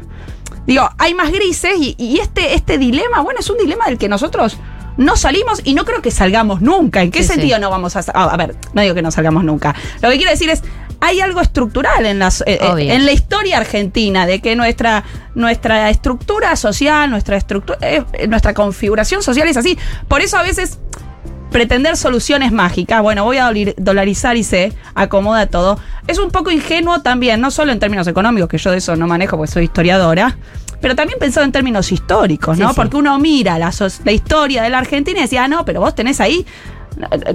Digo, 0.66 0.90
hay 0.98 1.14
más 1.14 1.32
grises 1.32 1.74
y, 1.80 1.96
y 1.98 2.20
este, 2.20 2.54
este 2.56 2.78
dilema, 2.78 3.22
bueno, 3.22 3.40
es 3.40 3.50
un 3.50 3.58
dilema 3.58 3.86
del 3.86 3.98
que 3.98 4.10
nosotros 4.10 4.58
no 4.98 5.16
salimos 5.16 5.62
y 5.64 5.76
no 5.76 5.86
creo 5.86 6.02
que 6.02 6.12
salgamos 6.12 6.60
nunca. 6.62 7.02
¿En 7.04 7.12
qué 7.12 7.22
Sí, 7.22 7.30
sentido 7.30 7.56
sí. 7.56 7.62
no 7.62 7.70
vamos 7.70 7.96
a 7.96 8.00
A 8.00 8.36
ver, 8.36 8.56
no 8.74 8.82
digo 8.82 8.94
que 8.96 9.02
no 9.02 9.12
salgamos 9.12 9.44
nunca. 9.46 9.74
Lo 10.02 10.10
que 10.10 10.18
quiero 10.18 10.32
decir 10.32 10.50
es, 10.50 10.64
hay 11.00 11.22
algo 11.22 11.42
estructural 11.42 12.06
en, 12.06 12.20
las, 12.20 12.42
eh, 12.42 12.60
eh, 12.62 12.94
en 12.94 13.06
la 13.06 13.12
historia 13.12 13.58
argentina 13.58 14.26
de 14.26 14.40
que 14.40 14.56
nuestra, 14.56 15.04
nuestra 15.36 15.90
estructura 15.90 16.56
social, 16.56 17.10
nuestra, 17.10 17.38
estructura, 17.38 17.78
eh, 17.82 18.04
nuestra 18.28 18.54
configuración 18.54 19.22
social 19.22 19.48
es 19.48 19.58
así. 19.58 19.78
Por 20.08 20.22
eso 20.22 20.38
a 20.38 20.44
veces 20.44 20.80
pretender 21.52 21.96
soluciones 21.98 22.52
mágicas, 22.52 23.02
bueno, 23.02 23.24
voy 23.24 23.38
a 23.38 23.52
dolarizar 23.78 24.36
y 24.36 24.44
se 24.44 24.74
acomoda 24.96 25.48
todo, 25.48 25.80
es 26.08 26.20
un 26.20 26.30
poco 26.30 26.52
ingenuo 26.52 27.02
también, 27.02 27.40
no 27.40 27.52
solo 27.52 27.72
en 27.72 27.80
términos 27.80 28.08
económicos, 28.08 28.50
que 28.50 28.58
yo 28.58 28.72
de 28.72 28.78
eso 28.78 28.96
no 28.96 29.08
manejo 29.08 29.38
porque 29.38 29.52
soy 29.52 29.64
historiadora, 29.66 30.38
pero 30.82 30.96
también 30.96 31.18
pensado 31.20 31.46
en 31.46 31.52
términos 31.52 31.92
históricos, 31.92 32.58
¿no? 32.58 32.70
sí. 32.70 32.76
Porque 32.76 32.98
uno 32.98 33.18
mira 33.18 33.58
la, 33.58 33.72
la 34.04 34.12
historia 34.12 34.62
de 34.62 34.70
la 34.70 34.80
Argentina 34.80 35.20
y 35.20 35.22
decía, 35.24 35.46
ah, 35.46 35.48
no, 35.48 35.66
pero 35.66 35.80
vos 35.80 35.96
tenés 35.96 36.20
ahí 36.20 36.46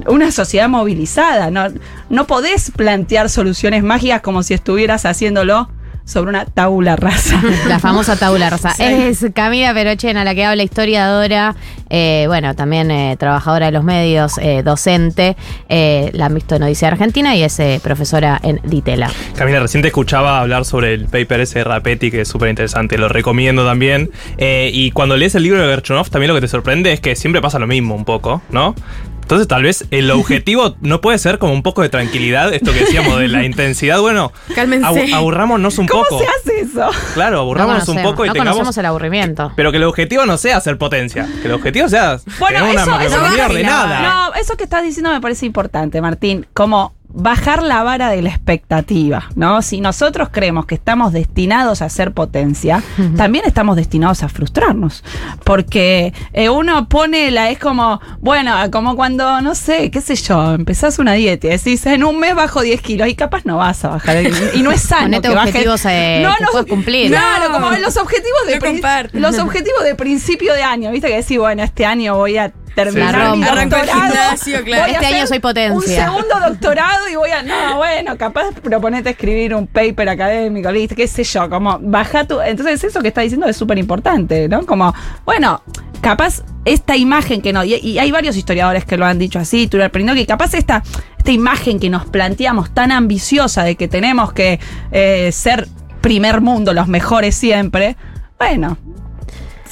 una 0.06 0.32
sociedad 0.32 0.68
movilizada, 0.68 1.50
no, 1.50 1.66
no 2.10 2.26
podés 2.26 2.70
plantear 2.70 3.28
soluciones 3.28 3.82
mágicas 3.82 4.20
como 4.20 4.42
si 4.42 4.54
estuvieras 4.54 5.04
haciéndolo 5.06 5.68
sobre 6.04 6.30
una 6.30 6.44
tabula 6.46 6.96
rasa. 6.96 7.40
La 7.68 7.78
famosa 7.78 8.16
tabula 8.16 8.50
rosa. 8.50 8.70
Sí. 8.70 8.82
Es 8.82 9.24
Camila 9.34 9.72
Perochena 9.72 10.24
la 10.24 10.34
que 10.34 10.44
habla, 10.44 10.62
historiadora, 10.62 11.54
eh, 11.90 12.24
bueno, 12.26 12.54
también 12.54 12.90
eh, 12.90 13.16
trabajadora 13.18 13.66
de 13.66 13.72
los 13.72 13.84
medios, 13.84 14.38
eh, 14.38 14.62
docente, 14.62 15.36
eh, 15.68 16.10
la 16.12 16.26
han 16.26 16.34
visto 16.34 16.56
en 16.56 16.64
Odisea 16.64 16.88
Argentina 16.88 17.36
y 17.36 17.42
es 17.42 17.58
eh, 17.60 17.80
profesora 17.82 18.40
en 18.42 18.60
Ditela. 18.64 19.10
Camila, 19.36 19.60
recién 19.60 19.82
te 19.82 19.88
escuchaba 19.88 20.40
hablar 20.40 20.64
sobre 20.64 20.94
el 20.94 21.06
paper 21.06 21.40
ese 21.40 21.60
de 21.60 21.64
Rapetti, 21.64 22.10
que 22.10 22.22
es 22.22 22.28
súper 22.28 22.50
interesante, 22.50 22.98
lo 22.98 23.08
recomiendo 23.08 23.64
también. 23.64 24.10
Eh, 24.38 24.70
y 24.72 24.90
cuando 24.90 25.16
lees 25.16 25.34
el 25.34 25.44
libro 25.44 25.60
de 25.62 25.68
Gerchunov, 25.68 26.10
también 26.10 26.28
lo 26.28 26.34
que 26.34 26.40
te 26.40 26.48
sorprende 26.48 26.92
es 26.92 27.00
que 27.00 27.14
siempre 27.14 27.40
pasa 27.40 27.58
lo 27.58 27.66
mismo 27.66 27.94
un 27.94 28.04
poco, 28.04 28.42
¿no? 28.50 28.74
Entonces 29.22 29.48
tal 29.48 29.62
vez 29.62 29.86
el 29.90 30.10
objetivo 30.12 30.76
no 30.80 31.00
puede 31.00 31.18
ser 31.18 31.38
como 31.38 31.52
un 31.54 31.62
poco 31.62 31.82
de 31.82 31.88
tranquilidad, 31.88 32.52
esto 32.52 32.72
que 32.72 32.80
decíamos 32.80 33.18
de 33.18 33.28
la 33.28 33.44
intensidad, 33.44 34.00
bueno, 34.00 34.32
Cálmense. 34.54 34.86
abu- 34.86 35.14
aburrámonos 35.14 35.78
un 35.78 35.86
¿Cómo 35.86 36.04
poco. 36.04 36.18
se 36.20 36.26
hace 36.28 36.60
eso? 36.60 36.90
Claro, 37.14 37.36
No 37.36 37.42
aburrámonos 37.42 37.88
un 37.88 38.02
poco 38.02 38.24
y 38.24 38.28
no 38.28 38.34
tengamos... 38.34 38.54
conocemos 38.54 38.78
el 38.78 38.86
aburrimiento. 38.86 39.52
Pero 39.56 39.70
que 39.70 39.78
el 39.78 39.84
objetivo 39.84 40.26
no 40.26 40.36
sea 40.36 40.58
hacer 40.58 40.76
potencia, 40.78 41.26
que 41.40 41.48
el 41.48 41.54
objetivo 41.54 41.88
sea 41.88 42.18
Bueno, 42.38 42.60
tener 42.66 42.72
una 42.88 43.04
eso, 43.04 43.44
ordenada. 43.46 44.00
No, 44.02 44.34
eso 44.34 44.56
que 44.56 44.64
estás 44.64 44.82
diciendo 44.82 45.10
me 45.10 45.20
parece 45.20 45.46
importante, 45.46 46.00
Martín. 46.00 46.46
Como 46.52 46.94
bajar 47.14 47.62
la 47.62 47.82
vara 47.82 48.10
de 48.10 48.22
la 48.22 48.30
expectativa, 48.30 49.28
¿no? 49.36 49.62
Si 49.62 49.80
nosotros 49.80 50.28
creemos 50.30 50.66
que 50.66 50.74
estamos 50.74 51.12
destinados 51.12 51.82
a 51.82 51.88
ser 51.88 52.12
potencia, 52.12 52.82
también 53.16 53.44
estamos 53.46 53.76
destinados 53.76 54.22
a 54.22 54.28
frustrarnos. 54.28 55.04
Porque 55.44 56.12
eh, 56.32 56.48
uno 56.48 56.88
pone 56.88 57.30
la, 57.30 57.50
es 57.50 57.58
como, 57.58 58.00
bueno, 58.20 58.54
como 58.70 58.96
cuando, 58.96 59.40
no 59.40 59.54
sé, 59.54 59.90
qué 59.90 60.00
sé 60.00 60.14
yo, 60.16 60.54
empezás 60.54 60.98
una 60.98 61.12
dieta 61.14 61.46
y 61.48 61.50
decís, 61.50 61.84
en 61.86 62.04
un 62.04 62.18
mes 62.18 62.34
bajo 62.34 62.60
10 62.62 62.80
kilos 62.80 63.08
y 63.08 63.14
capaz 63.14 63.44
no 63.44 63.56
vas 63.58 63.84
a 63.84 63.88
bajar. 63.88 64.22
Y, 64.22 64.58
y 64.58 64.62
no 64.62 64.72
es 64.72 64.80
sano. 64.82 65.02
Ponete 65.04 65.28
que 65.28 65.34
bajes- 65.34 65.48
objetivos, 65.48 65.84
eh, 65.86 66.26
que 66.38 66.44
puedas 66.50 66.66
cumplir. 66.66 67.10
Claro, 67.10 67.48
No. 67.48 67.54
como 67.60 67.70
los 67.78 67.96
objetivos 67.96 68.46
de 68.46 69.10
No 69.12 69.30
los 69.30 69.38
objetivos 69.38 69.84
de 69.84 69.94
principio 69.94 70.54
de 70.54 70.62
año, 70.62 70.90
viste 70.90 71.08
que 71.08 71.16
decís, 71.16 71.38
bueno, 71.38 71.62
este 71.62 71.84
año 71.86 72.16
voy 72.16 72.36
a 72.38 72.52
terminar 72.74 73.36
mi 73.36 73.44
doctorado, 73.44 73.84
gimnasio, 73.84 74.64
claro. 74.64 74.82
voy 74.84 74.92
a 74.94 74.94
Este 75.00 75.06
año 75.14 75.26
soy 75.26 75.38
potencia. 75.40 75.74
Un 75.76 75.82
segundo 75.84 76.40
doctorado 76.48 77.01
y 77.10 77.16
voy 77.16 77.30
a. 77.30 77.42
No, 77.42 77.76
bueno, 77.76 78.16
capaz 78.16 78.52
proponete 78.62 79.10
escribir 79.10 79.54
un 79.54 79.66
paper 79.66 80.08
académico, 80.08 80.70
¿viste? 80.72 80.94
qué 80.94 81.06
sé 81.06 81.24
yo, 81.24 81.48
como 81.48 81.78
baja 81.80 82.26
tu. 82.26 82.40
Entonces, 82.40 82.84
eso 82.84 83.00
que 83.00 83.08
está 83.08 83.20
diciendo 83.22 83.46
es 83.46 83.56
súper 83.56 83.78
importante, 83.78 84.48
¿no? 84.48 84.64
Como, 84.66 84.94
bueno, 85.24 85.62
capaz 86.00 86.42
esta 86.64 86.96
imagen 86.96 87.40
que 87.40 87.52
no. 87.52 87.64
Y, 87.64 87.98
hay 87.98 88.10
varios 88.10 88.36
historiadores 88.36 88.84
que 88.84 88.96
lo 88.96 89.06
han 89.06 89.18
dicho 89.18 89.38
así, 89.38 89.68
Prindock, 89.68 90.16
que 90.16 90.26
capaz 90.26 90.54
esta, 90.54 90.82
esta 91.16 91.30
imagen 91.30 91.80
que 91.80 91.88
nos 91.90 92.06
planteamos 92.06 92.74
tan 92.74 92.92
ambiciosa 92.92 93.64
de 93.64 93.76
que 93.76 93.88
tenemos 93.88 94.32
que 94.32 94.60
eh, 94.90 95.30
ser 95.32 95.68
primer 96.00 96.40
mundo, 96.40 96.74
los 96.74 96.88
mejores 96.88 97.34
siempre. 97.34 97.96
Bueno. 98.38 98.76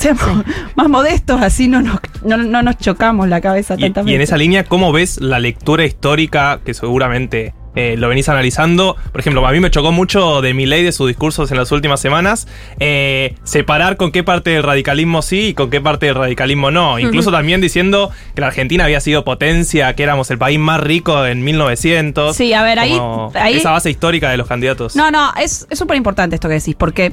Seamos 0.01 0.45
más 0.77 0.89
modestos, 0.89 1.41
así 1.43 1.69
no 1.69 1.83
nos, 1.83 2.01
no, 2.25 2.37
no 2.39 2.63
nos 2.63 2.79
chocamos 2.79 3.29
la 3.29 3.41
cabeza 3.41 3.75
Y, 3.79 3.93
y 4.07 4.15
en 4.15 4.21
esa 4.21 4.37
línea, 4.37 4.65
¿cómo 4.65 4.93
ves 4.93 5.21
la 5.21 5.39
lectura 5.39 5.85
histórica 5.85 6.61
que 6.65 6.73
seguramente 6.75 7.53
eh, 7.77 7.97
lo 7.99 8.09
venís 8.09 8.29
analizando? 8.29 8.97
Por 9.13 9.21
ejemplo, 9.21 9.47
a 9.47 9.53
mí 9.53 9.61
me 9.61 9.71
chocó 9.71 9.93
mucho 9.93 10.41
de 10.41 10.55
Milei, 10.55 10.83
de 10.83 10.93
sus 10.93 11.07
discursos 11.09 11.51
en 11.51 11.59
las 11.59 11.71
últimas 11.71 12.01
semanas, 12.01 12.49
eh, 12.81 13.35
separar 13.45 13.97
con 13.99 14.11
qué 14.11 14.25
parte 14.25 14.51
del 14.51 14.63
radicalismo 14.63 15.21
sí 15.23 15.49
y 15.49 15.55
con 15.55 15.69
qué 15.71 15.81
parte 15.81 16.07
del 16.07 16.15
radicalismo 16.15 16.71
no. 16.71 16.99
Incluso 16.99 17.31
también 17.31 17.61
diciendo 17.61 18.11
que 18.35 18.41
la 18.41 18.47
Argentina 18.49 18.85
había 18.85 19.01
sido 19.01 19.23
potencia, 19.25 19.95
que 19.95 20.03
éramos 20.03 20.31
el 20.31 20.39
país 20.39 20.59
más 20.59 20.81
rico 20.81 21.27
en 21.27 21.45
1900. 21.45 22.35
Sí, 22.35 22.53
a 22.55 22.63
ver, 22.63 22.79
ahí- 22.79 22.99
ahí- 23.35 23.57
Esa 23.59 23.71
base 23.73 23.91
histórica 23.91 24.31
de 24.31 24.39
los 24.39 24.49
candidatos. 24.49 24.97
No, 24.97 25.11
no, 25.11 25.33
es 25.41 25.67
es 25.71 25.79
súper 25.79 25.97
importante 25.97 26.35
esto 26.37 26.49
que 26.49 26.55
decís, 26.55 26.75
porque 26.77 27.13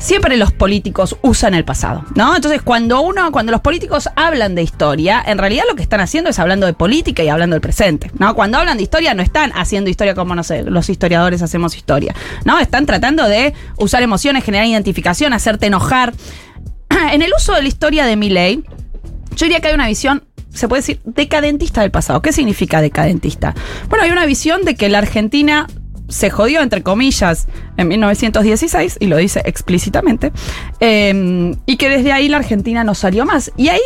siempre 0.00 0.36
los 0.36 0.50
políticos 0.50 1.16
usan 1.22 1.54
el 1.54 1.64
pasado, 1.64 2.04
¿no? 2.16 2.34
Entonces, 2.34 2.62
cuando 2.62 3.02
uno, 3.02 3.30
cuando 3.30 3.52
los 3.52 3.60
políticos 3.60 4.08
hablan 4.16 4.54
de 4.54 4.62
historia, 4.62 5.22
en 5.24 5.38
realidad 5.38 5.64
lo 5.68 5.76
que 5.76 5.82
están 5.82 6.00
haciendo 6.00 6.30
es 6.30 6.38
hablando 6.38 6.66
de 6.66 6.72
política 6.72 7.22
y 7.22 7.28
hablando 7.28 7.54
del 7.54 7.60
presente, 7.60 8.10
¿no? 8.18 8.34
Cuando 8.34 8.58
hablan 8.58 8.78
de 8.78 8.82
historia 8.82 9.14
no 9.14 9.22
están 9.22 9.52
haciendo 9.54 9.90
historia 9.90 10.14
como, 10.14 10.34
no 10.34 10.42
sé, 10.42 10.64
los 10.64 10.88
historiadores 10.88 11.42
hacemos 11.42 11.76
historia, 11.76 12.14
¿no? 12.44 12.58
Están 12.58 12.86
tratando 12.86 13.28
de 13.28 13.54
usar 13.76 14.02
emociones, 14.02 14.42
generar 14.42 14.66
identificación, 14.66 15.32
hacerte 15.32 15.66
enojar. 15.66 16.14
En 17.12 17.22
el 17.22 17.30
uso 17.36 17.54
de 17.54 17.62
la 17.62 17.68
historia 17.68 18.04
de 18.06 18.16
Milley, 18.16 18.64
yo 19.36 19.46
diría 19.46 19.60
que 19.60 19.68
hay 19.68 19.74
una 19.74 19.86
visión, 19.86 20.24
se 20.52 20.66
puede 20.66 20.80
decir, 20.80 21.00
decadentista 21.04 21.82
del 21.82 21.90
pasado. 21.90 22.22
¿Qué 22.22 22.32
significa 22.32 22.80
decadentista? 22.80 23.54
Bueno, 23.88 24.04
hay 24.04 24.10
una 24.10 24.26
visión 24.26 24.64
de 24.64 24.74
que 24.74 24.88
la 24.88 24.98
Argentina 24.98 25.66
se 26.10 26.30
jodió, 26.30 26.60
entre 26.60 26.82
comillas, 26.82 27.48
en 27.76 27.88
1916, 27.88 28.98
y 29.00 29.06
lo 29.06 29.16
dice 29.16 29.42
explícitamente, 29.44 30.32
eh, 30.80 31.54
y 31.66 31.76
que 31.76 31.88
desde 31.88 32.12
ahí 32.12 32.28
la 32.28 32.38
Argentina 32.38 32.84
no 32.84 32.94
salió 32.94 33.24
más. 33.24 33.52
Y 33.56 33.68
ahí 33.68 33.80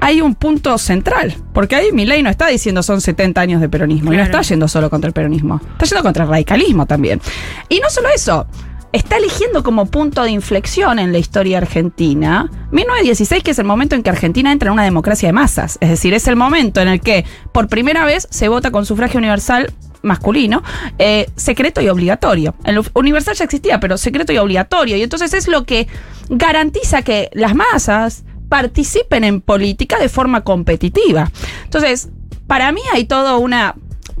hay 0.00 0.20
un 0.20 0.34
punto 0.34 0.78
central, 0.78 1.36
porque 1.52 1.76
ahí 1.76 1.92
Milei 1.92 2.22
no 2.22 2.30
está 2.30 2.48
diciendo 2.48 2.82
son 2.82 3.00
70 3.00 3.40
años 3.40 3.60
de 3.60 3.68
peronismo, 3.68 4.12
y 4.12 4.16
no 4.16 4.22
está 4.22 4.42
yendo 4.42 4.66
solo 4.66 4.90
contra 4.90 5.08
el 5.08 5.14
peronismo, 5.14 5.60
está 5.72 5.84
yendo 5.84 6.02
contra 6.02 6.24
el 6.24 6.30
radicalismo 6.30 6.86
también. 6.86 7.20
Y 7.68 7.78
no 7.78 7.88
solo 7.88 8.08
eso, 8.08 8.46
está 8.92 9.16
eligiendo 9.16 9.62
como 9.62 9.86
punto 9.86 10.22
de 10.24 10.30
inflexión 10.30 10.98
en 10.98 11.12
la 11.12 11.18
historia 11.18 11.58
argentina 11.58 12.50
1916, 12.72 13.42
que 13.42 13.52
es 13.52 13.58
el 13.58 13.64
momento 13.64 13.94
en 13.94 14.02
que 14.02 14.10
Argentina 14.10 14.52
entra 14.52 14.68
en 14.68 14.74
una 14.74 14.84
democracia 14.84 15.28
de 15.28 15.32
masas. 15.32 15.78
Es 15.80 15.88
decir, 15.88 16.14
es 16.14 16.26
el 16.26 16.36
momento 16.36 16.80
en 16.80 16.88
el 16.88 17.00
que 17.00 17.24
por 17.52 17.68
primera 17.68 18.04
vez 18.04 18.26
se 18.30 18.48
vota 18.48 18.70
con 18.70 18.86
sufragio 18.86 19.18
universal 19.18 19.72
masculino, 20.02 20.62
eh, 20.98 21.28
secreto 21.36 21.80
y 21.80 21.88
obligatorio. 21.88 22.54
El 22.64 22.78
u- 22.80 22.84
universal 22.94 23.34
ya 23.34 23.44
existía, 23.44 23.80
pero 23.80 23.96
secreto 23.98 24.32
y 24.32 24.38
obligatorio. 24.38 24.96
Y 24.96 25.02
entonces 25.02 25.32
es 25.34 25.48
lo 25.48 25.64
que 25.64 25.86
garantiza 26.28 27.02
que 27.02 27.30
las 27.32 27.54
masas 27.54 28.24
participen 28.48 29.24
en 29.24 29.40
política 29.40 29.98
de 29.98 30.08
forma 30.08 30.42
competitiva. 30.42 31.30
Entonces, 31.64 32.08
para 32.46 32.70
mí 32.72 32.80
hay 32.92 33.04
todo 33.04 33.38
una, 33.38 33.74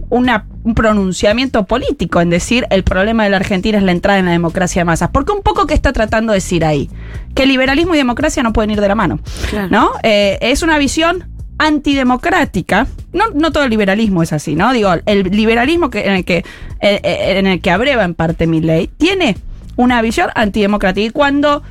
una- 0.08 0.46
un 0.64 0.74
pronunciamiento 0.74 1.64
político 1.64 2.20
en 2.20 2.30
decir 2.30 2.66
el 2.70 2.84
problema 2.84 3.24
de 3.24 3.30
la 3.30 3.36
Argentina 3.38 3.76
es 3.78 3.84
la 3.84 3.90
entrada 3.92 4.20
en 4.20 4.26
la 4.26 4.30
democracia 4.32 4.80
de 4.80 4.84
masas. 4.84 5.10
Porque 5.12 5.32
un 5.32 5.42
poco 5.42 5.66
que 5.66 5.74
está 5.74 5.92
tratando 5.92 6.32
de 6.32 6.36
decir 6.36 6.64
ahí, 6.64 6.88
que 7.34 7.46
liberalismo 7.46 7.94
y 7.94 7.98
democracia 7.98 8.42
no 8.44 8.52
pueden 8.52 8.70
ir 8.70 8.80
de 8.80 8.86
la 8.88 8.94
mano. 8.94 9.18
Claro. 9.50 9.68
¿No? 9.70 9.90
Eh, 10.04 10.38
es 10.40 10.62
una 10.62 10.78
visión 10.78 11.28
antidemocrática. 11.62 12.86
No, 13.12 13.24
no 13.34 13.52
todo 13.52 13.64
el 13.64 13.70
liberalismo 13.70 14.22
es 14.22 14.32
así, 14.32 14.54
¿no? 14.54 14.72
Digo, 14.72 14.92
el 15.06 15.22
liberalismo 15.24 15.90
que, 15.90 16.06
en 16.06 16.12
el 16.12 16.24
que 16.24 16.38
eh, 16.80 17.00
eh, 17.02 17.38
en 17.38 17.46
el 17.46 17.60
que 17.60 17.70
abreva 17.70 18.04
en 18.04 18.14
parte 18.14 18.46
mi 18.46 18.60
ley 18.60 18.88
tiene 18.98 19.36
una 19.76 20.02
visión 20.02 20.30
antidemocrática. 20.34 21.06
Y 21.06 21.10
cuando 21.10 21.62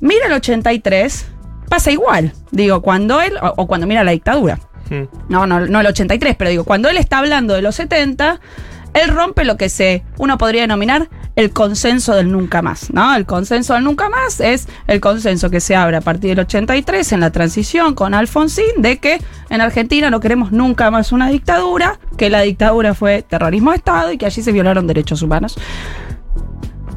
mira 0.00 0.26
el 0.26 0.32
83, 0.32 1.26
pasa 1.68 1.90
igual. 1.90 2.32
Digo, 2.50 2.82
cuando 2.82 3.20
él, 3.20 3.34
o, 3.40 3.54
o 3.56 3.66
cuando 3.66 3.86
mira 3.86 4.04
la 4.04 4.12
dictadura. 4.12 4.58
Mm. 4.90 5.30
No, 5.30 5.46
no, 5.46 5.60
no 5.60 5.80
el 5.80 5.86
83, 5.86 6.36
pero 6.36 6.50
digo, 6.50 6.64
cuando 6.64 6.88
él 6.88 6.98
está 6.98 7.18
hablando 7.18 7.54
de 7.54 7.62
los 7.62 7.74
70, 7.76 8.40
él 8.96 9.10
rompe 9.10 9.44
lo 9.44 9.56
que 9.56 9.68
se, 9.68 10.04
uno 10.18 10.38
podría 10.38 10.62
denominar 10.62 11.08
el 11.36 11.52
consenso 11.52 12.14
del 12.14 12.32
nunca 12.32 12.62
más, 12.62 12.90
¿no? 12.92 13.14
El 13.14 13.26
consenso 13.26 13.74
del 13.74 13.84
nunca 13.84 14.08
más 14.08 14.40
es 14.40 14.68
el 14.86 15.00
consenso 15.00 15.50
que 15.50 15.60
se 15.60 15.76
abre 15.76 15.98
a 15.98 16.00
partir 16.00 16.30
del 16.30 16.40
83 16.40 17.12
en 17.12 17.20
la 17.20 17.30
transición 17.30 17.94
con 17.94 18.14
Alfonsín 18.14 18.64
de 18.78 18.96
que 18.96 19.20
en 19.50 19.60
Argentina 19.60 20.08
no 20.08 20.20
queremos 20.20 20.50
nunca 20.50 20.90
más 20.90 21.12
una 21.12 21.28
dictadura, 21.28 22.00
que 22.16 22.30
la 22.30 22.40
dictadura 22.40 22.94
fue 22.94 23.20
terrorismo 23.20 23.72
de 23.72 23.76
Estado 23.76 24.12
y 24.12 24.18
que 24.18 24.24
allí 24.24 24.42
se 24.42 24.50
violaron 24.50 24.86
derechos 24.86 25.20
humanos. 25.20 25.58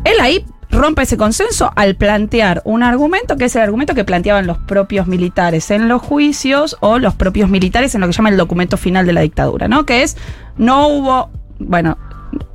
Él 0.06 0.16
ahí 0.22 0.46
rompe 0.72 1.02
ese 1.02 1.18
consenso 1.18 1.72
al 1.76 1.96
plantear 1.96 2.62
un 2.64 2.84
argumento 2.84 3.36
que 3.36 3.46
es 3.46 3.56
el 3.58 3.64
argumento 3.64 3.94
que 3.94 4.06
planteaban 4.06 4.48
los 4.48 4.58
propios 4.60 5.08
militares 5.08 5.70
en 5.72 5.90
los 5.90 6.02
juicios 6.02 6.78
o 6.80 7.00
los 7.00 7.16
propios 7.16 7.50
militares 7.50 7.94
en 7.94 8.02
lo 8.02 8.08
que 8.08 8.14
llama 8.14 8.30
el 8.30 8.38
documento 8.38 8.78
final 8.78 9.06
de 9.06 9.14
la 9.14 9.22
dictadura, 9.22 9.68
¿no? 9.68 9.86
Que 9.86 10.04
es, 10.04 10.16
no 10.58 10.88
hubo, 10.88 11.32
bueno, 11.60 11.98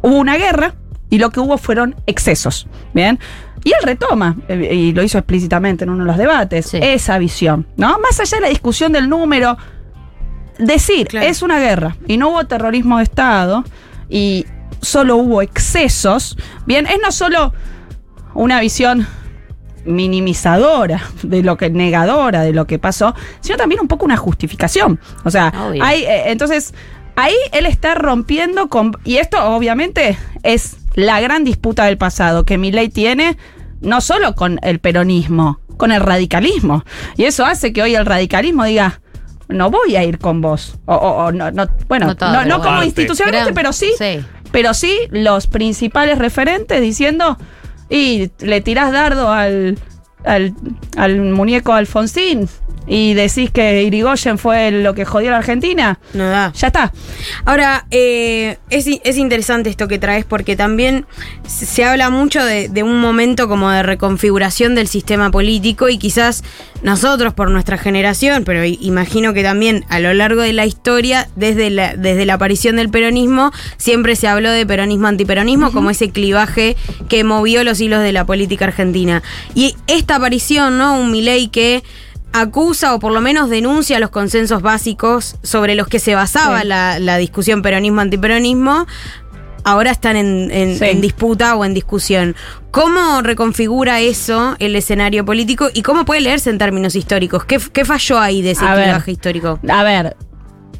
hubo 0.02 0.16
una 0.16 0.36
guerra 0.36 0.74
y 1.10 1.18
lo 1.18 1.30
que 1.30 1.40
hubo 1.40 1.58
fueron 1.58 1.94
excesos, 2.06 2.66
¿bien? 2.92 3.18
Y 3.62 3.70
él 3.70 3.78
retoma, 3.82 4.36
eh, 4.48 4.74
y 4.74 4.92
lo 4.92 5.02
hizo 5.02 5.16
explícitamente 5.18 5.84
en 5.84 5.90
uno 5.90 6.04
de 6.04 6.08
los 6.08 6.16
debates, 6.18 6.66
Sí. 6.66 6.78
esa 6.82 7.18
visión, 7.18 7.66
¿no? 7.76 7.98
Más 8.00 8.18
allá 8.20 8.36
de 8.38 8.42
la 8.42 8.48
discusión 8.48 8.92
del 8.92 9.08
número, 9.08 9.56
decir, 10.58 11.08
Claro. 11.08 11.26
es 11.26 11.42
una 11.42 11.58
guerra 11.60 11.96
y 12.06 12.16
no 12.16 12.28
hubo 12.30 12.44
terrorismo 12.46 12.98
de 12.98 13.04
Estado 13.04 13.64
y 14.08 14.46
solo 14.80 15.16
hubo 15.16 15.40
excesos, 15.42 16.36
bien, 16.66 16.86
es 16.86 16.98
no 17.02 17.10
solo 17.12 17.52
una 18.34 18.60
visión 18.60 19.06
minimizadora 19.86 21.02
de 21.22 21.42
lo 21.42 21.56
que 21.56 21.70
negadora 21.70 22.42
de 22.42 22.52
lo 22.52 22.66
que 22.66 22.78
pasó, 22.78 23.14
sino 23.40 23.56
también 23.56 23.80
un 23.80 23.88
poco 23.88 24.04
una 24.04 24.16
justificación. 24.16 24.98
O 25.24 25.30
sea, 25.30 25.52
Obvio. 25.68 25.82
hay 25.84 26.02
eh, 26.04 26.30
entonces 26.30 26.74
ahí 27.16 27.34
él 27.52 27.66
está 27.66 27.94
rompiendo 27.94 28.68
con 28.68 28.92
y 29.04 29.16
esto 29.16 29.42
obviamente 29.54 30.16
es 30.42 30.76
la 30.94 31.20
gran 31.20 31.44
disputa 31.44 31.84
del 31.84 31.98
pasado 31.98 32.44
que 32.44 32.58
Milei 32.58 32.88
tiene 32.88 33.36
no 33.80 34.00
solo 34.00 34.34
con 34.34 34.58
el 34.62 34.78
peronismo, 34.78 35.60
con 35.76 35.92
el 35.92 36.00
radicalismo. 36.00 36.84
Y 37.16 37.24
eso 37.24 37.44
hace 37.44 37.72
que 37.72 37.82
hoy 37.82 37.94
el 37.94 38.06
radicalismo 38.06 38.64
diga 38.64 39.00
no 39.48 39.70
voy 39.70 39.96
a 39.96 40.04
ir 40.04 40.18
con 40.18 40.40
vos. 40.40 40.76
O, 40.86 40.94
o- 40.94 41.24
o 41.26 41.32
no, 41.32 41.50
no- 41.50 41.68
bueno, 41.88 42.06
No 42.06 42.16
todo, 42.16 42.62
como 42.62 42.82
institucionalmente, 42.82 43.44
Gran- 43.52 43.54
pero 43.54 43.72
sí, 43.72 43.92
sí. 43.98 44.24
pero 44.52 44.72
sí 44.72 44.96
los 45.10 45.46
principales 45.46 46.18
referentes 46.18 46.80
diciendo 46.80 47.36
y 47.90 48.30
le 48.40 48.60
tirás 48.62 48.90
dardo 48.92 49.30
al, 49.30 49.78
al, 50.24 50.54
al 50.96 51.20
muñeco 51.20 51.72
Alfonsín 51.72 52.48
y 52.86 53.14
decís 53.14 53.50
que 53.50 53.82
Irigoyen 53.82 54.36
fue 54.36 54.70
lo 54.70 54.94
que 54.94 55.06
jodió 55.06 55.28
a 55.28 55.32
la 55.32 55.38
Argentina, 55.38 55.98
No 56.12 56.28
da. 56.28 56.52
ya 56.54 56.66
está. 56.66 56.92
Ahora, 57.46 57.86
eh, 57.90 58.58
es, 58.68 58.86
es 59.04 59.16
interesante 59.16 59.70
esto 59.70 59.88
que 59.88 59.98
traes 59.98 60.26
porque 60.26 60.54
también 60.54 61.06
se 61.46 61.64
se 61.64 61.84
habla 61.84 62.10
mucho 62.10 62.44
de, 62.44 62.68
de 62.68 62.82
un 62.82 63.00
momento 63.00 63.48
como 63.48 63.70
de 63.70 63.82
reconfiguración 63.82 64.74
del 64.74 64.86
sistema 64.88 65.30
político 65.30 65.88
y 65.88 65.96
quizás 65.96 66.44
nosotros 66.84 67.32
por 67.32 67.50
nuestra 67.50 67.78
generación, 67.78 68.44
pero 68.44 68.62
imagino 68.64 69.32
que 69.32 69.42
también 69.42 69.84
a 69.88 69.98
lo 70.00 70.12
largo 70.12 70.42
de 70.42 70.52
la 70.52 70.66
historia, 70.66 71.28
desde 71.34 71.70
la, 71.70 71.96
desde 71.96 72.26
la 72.26 72.34
aparición 72.34 72.76
del 72.76 72.90
peronismo, 72.90 73.52
siempre 73.78 74.14
se 74.16 74.28
habló 74.28 74.50
de 74.50 74.66
peronismo-antiperonismo 74.66 75.72
como 75.72 75.88
ese 75.90 76.10
clivaje 76.10 76.76
que 77.08 77.24
movió 77.24 77.64
los 77.64 77.80
hilos 77.80 78.02
de 78.02 78.12
la 78.12 78.26
política 78.26 78.66
argentina. 78.66 79.22
Y 79.54 79.74
esta 79.86 80.16
aparición, 80.16 80.76
¿no? 80.76 81.00
Un 81.00 81.10
Milei 81.10 81.48
que 81.48 81.82
acusa 82.34 82.94
o 82.94 82.98
por 82.98 83.12
lo 83.12 83.20
menos 83.20 83.48
denuncia 83.48 84.00
los 84.00 84.10
consensos 84.10 84.60
básicos 84.60 85.36
sobre 85.42 85.76
los 85.76 85.86
que 85.86 86.00
se 86.00 86.14
basaba 86.16 86.62
Sí. 86.62 86.66
la, 86.66 86.98
la 86.98 87.16
discusión 87.16 87.62
peronismo-antiperonismo, 87.62 88.86
ahora 89.64 89.90
están 89.90 90.16
en, 90.16 90.50
en- 90.50 90.78
Sí. 90.78 90.84
en 90.84 91.00
disputa 91.00 91.56
o 91.56 91.64
en 91.64 91.74
discusión. 91.74 92.36
¿Cómo 92.70 93.22
reconfigura 93.22 94.00
eso 94.00 94.56
el 94.58 94.76
escenario 94.76 95.24
político 95.24 95.68
y 95.72 95.82
cómo 95.82 96.04
puede 96.04 96.20
leerse 96.20 96.50
en 96.50 96.58
términos 96.58 96.94
históricos? 96.96 97.44
¿Qué, 97.44 97.58
qué 97.72 97.84
falló 97.84 98.18
ahí 98.18 98.42
de 98.42 98.52
ese 98.52 98.64
clivaje 98.64 99.12
histórico? 99.12 99.58
A 99.68 99.82
ver, 99.82 100.16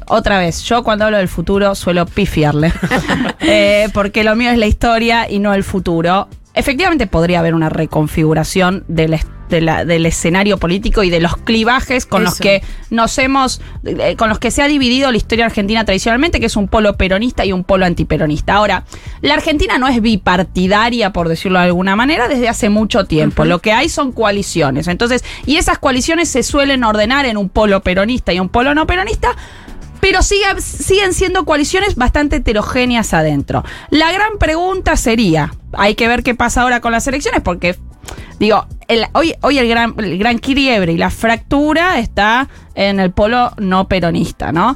otra 0.07 0.37
vez, 0.39 0.61
yo 0.63 0.83
cuando 0.83 1.05
hablo 1.05 1.17
del 1.17 1.27
futuro 1.27 1.73
suelo 1.75 2.05
pifiarle, 2.05 2.71
Eh, 3.39 3.89
porque 3.93 4.23
lo 4.23 4.35
mío 4.35 4.51
es 4.51 4.57
la 4.57 4.65
historia 4.67 5.29
y 5.29 5.39
no 5.39 5.53
el 5.53 5.63
futuro. 5.63 6.27
Efectivamente 6.53 7.05
podría 7.07 7.39
haber 7.39 7.53
una 7.53 7.69
reconfiguración 7.69 8.83
del, 8.87 9.13
est- 9.15 9.27
de 9.49 9.61
la- 9.61 9.85
del 9.85 10.05
escenario 10.05 10.57
político 10.57 11.03
y 11.03 11.09
de 11.09 11.19
los 11.19 11.37
clivajes 11.37 12.05
con 12.05 12.23
los 12.23 12.39
que 12.39 12.63
nos 12.89 13.17
hemos, 13.17 13.61
eh, 13.85 14.15
con 14.15 14.29
los 14.29 14.39
que 14.39 14.51
se 14.51 14.61
ha 14.61 14.67
dividido 14.67 15.11
la 15.11 15.17
historia 15.17 15.45
argentina 15.45 15.85
tradicionalmente, 15.85 16.39
que 16.39 16.47
es 16.47 16.55
un 16.55 16.67
polo 16.67 16.97
peronista 16.97 17.45
y 17.45 17.51
un 17.51 17.63
polo 17.63 17.85
antiperonista. 17.85 18.55
Ahora, 18.55 18.85
la 19.21 19.35
Argentina 19.35 19.77
no 19.77 19.87
es 19.87 20.01
bipartidaria, 20.01 21.13
por 21.13 21.29
decirlo 21.29 21.59
de 21.59 21.65
alguna 21.65 21.95
manera, 21.95 22.27
desde 22.27 22.49
hace 22.49 22.69
mucho 22.69 23.05
tiempo. 23.05 23.45
Lo 23.45 23.59
que 23.59 23.71
hay 23.71 23.89
son 23.89 24.11
coaliciones. 24.11 24.87
Entonces, 24.87 25.23
y 25.45 25.57
esas 25.57 25.77
coaliciones 25.77 26.29
se 26.29 26.43
suelen 26.43 26.83
ordenar 26.83 27.25
en 27.25 27.37
un 27.37 27.49
polo 27.49 27.81
peronista 27.81 28.33
y 28.33 28.39
un 28.39 28.49
polo 28.49 28.73
no 28.73 28.87
peronista. 28.87 29.35
Pero 30.01 30.21
siguen 30.21 31.13
siendo 31.13 31.45
coaliciones 31.45 31.95
bastante 31.95 32.35
heterogéneas 32.35 33.13
adentro. 33.13 33.63
La 33.89 34.11
gran 34.11 34.37
pregunta 34.37 34.97
sería, 34.97 35.51
hay 35.73 35.95
que 35.95 36.07
ver 36.07 36.21
qué 36.21 36.35
pasa 36.35 36.61
ahora 36.61 36.79
con 36.79 36.91
las 36.91 37.07
elecciones, 37.07 37.41
porque 37.41 37.75
Digo, 38.39 38.65
hoy, 39.13 39.33
hoy 39.41 39.57
el, 39.59 39.67
gran, 39.69 39.95
el 39.97 40.17
gran 40.17 40.37
quiebre 40.39 40.91
y 40.93 40.97
la 40.97 41.09
fractura 41.09 41.99
está 41.99 42.47
en 42.73 42.99
el 42.99 43.11
polo 43.11 43.51
no 43.57 43.87
peronista, 43.87 44.51
¿no? 44.51 44.75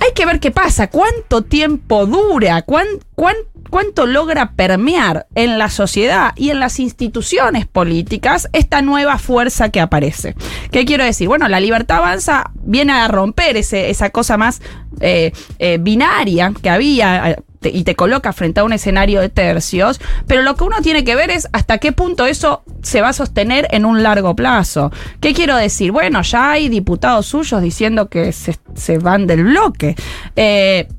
Hay 0.00 0.12
que 0.14 0.26
ver 0.26 0.38
qué 0.40 0.50
pasa, 0.50 0.88
cuánto 0.88 1.42
tiempo 1.42 2.06
dura, 2.06 2.62
cuán, 2.62 2.86
cuán- 3.14 3.36
cuánto 3.70 4.06
logra 4.06 4.52
permear 4.52 5.26
en 5.34 5.58
la 5.58 5.70
sociedad 5.70 6.32
y 6.36 6.50
en 6.50 6.60
las 6.60 6.78
instituciones 6.80 7.66
políticas 7.66 8.48
esta 8.52 8.82
nueva 8.82 9.18
fuerza 9.18 9.70
que 9.70 9.80
aparece. 9.80 10.34
¿Qué 10.70 10.84
quiero 10.84 11.04
decir? 11.04 11.28
Bueno, 11.28 11.48
la 11.48 11.60
libertad 11.60 11.98
avanza 11.98 12.50
viene 12.62 12.92
a 12.92 13.08
romper 13.08 13.56
ese- 13.56 13.90
esa 13.90 14.10
cosa 14.10 14.36
más 14.36 14.60
eh, 15.00 15.32
eh, 15.58 15.78
binaria 15.80 16.52
que 16.62 16.70
había 16.70 17.30
eh, 17.32 17.36
y 17.62 17.82
te 17.84 17.96
coloca 17.96 18.32
frente 18.32 18.60
a 18.60 18.64
un 18.64 18.72
escenario 18.72 19.20
de 19.20 19.28
tercios, 19.28 20.00
pero 20.28 20.42
lo 20.42 20.54
que 20.54 20.62
uno 20.64 20.76
tiene 20.82 21.02
que 21.04 21.16
ver 21.16 21.30
es 21.30 21.48
hasta 21.52 21.78
qué 21.78 21.90
punto 21.90 22.24
eso 22.26 22.62
se 22.82 23.00
va 23.00 23.08
a 23.08 23.12
sostener 23.12 23.66
en 23.72 23.84
un 23.84 24.02
largo 24.04 24.36
plazo. 24.36 24.92
¿Qué 25.20 25.34
quiero 25.34 25.56
decir? 25.56 25.90
Bueno, 25.90 26.22
ya 26.22 26.52
hay 26.52 26.68
diputados 26.68 27.26
suyos 27.26 27.60
diciendo 27.60 28.08
que 28.08 28.30
se, 28.32 28.56
se 28.74 28.98
van 28.98 29.26
del 29.26 29.42
bloque. 29.44 29.96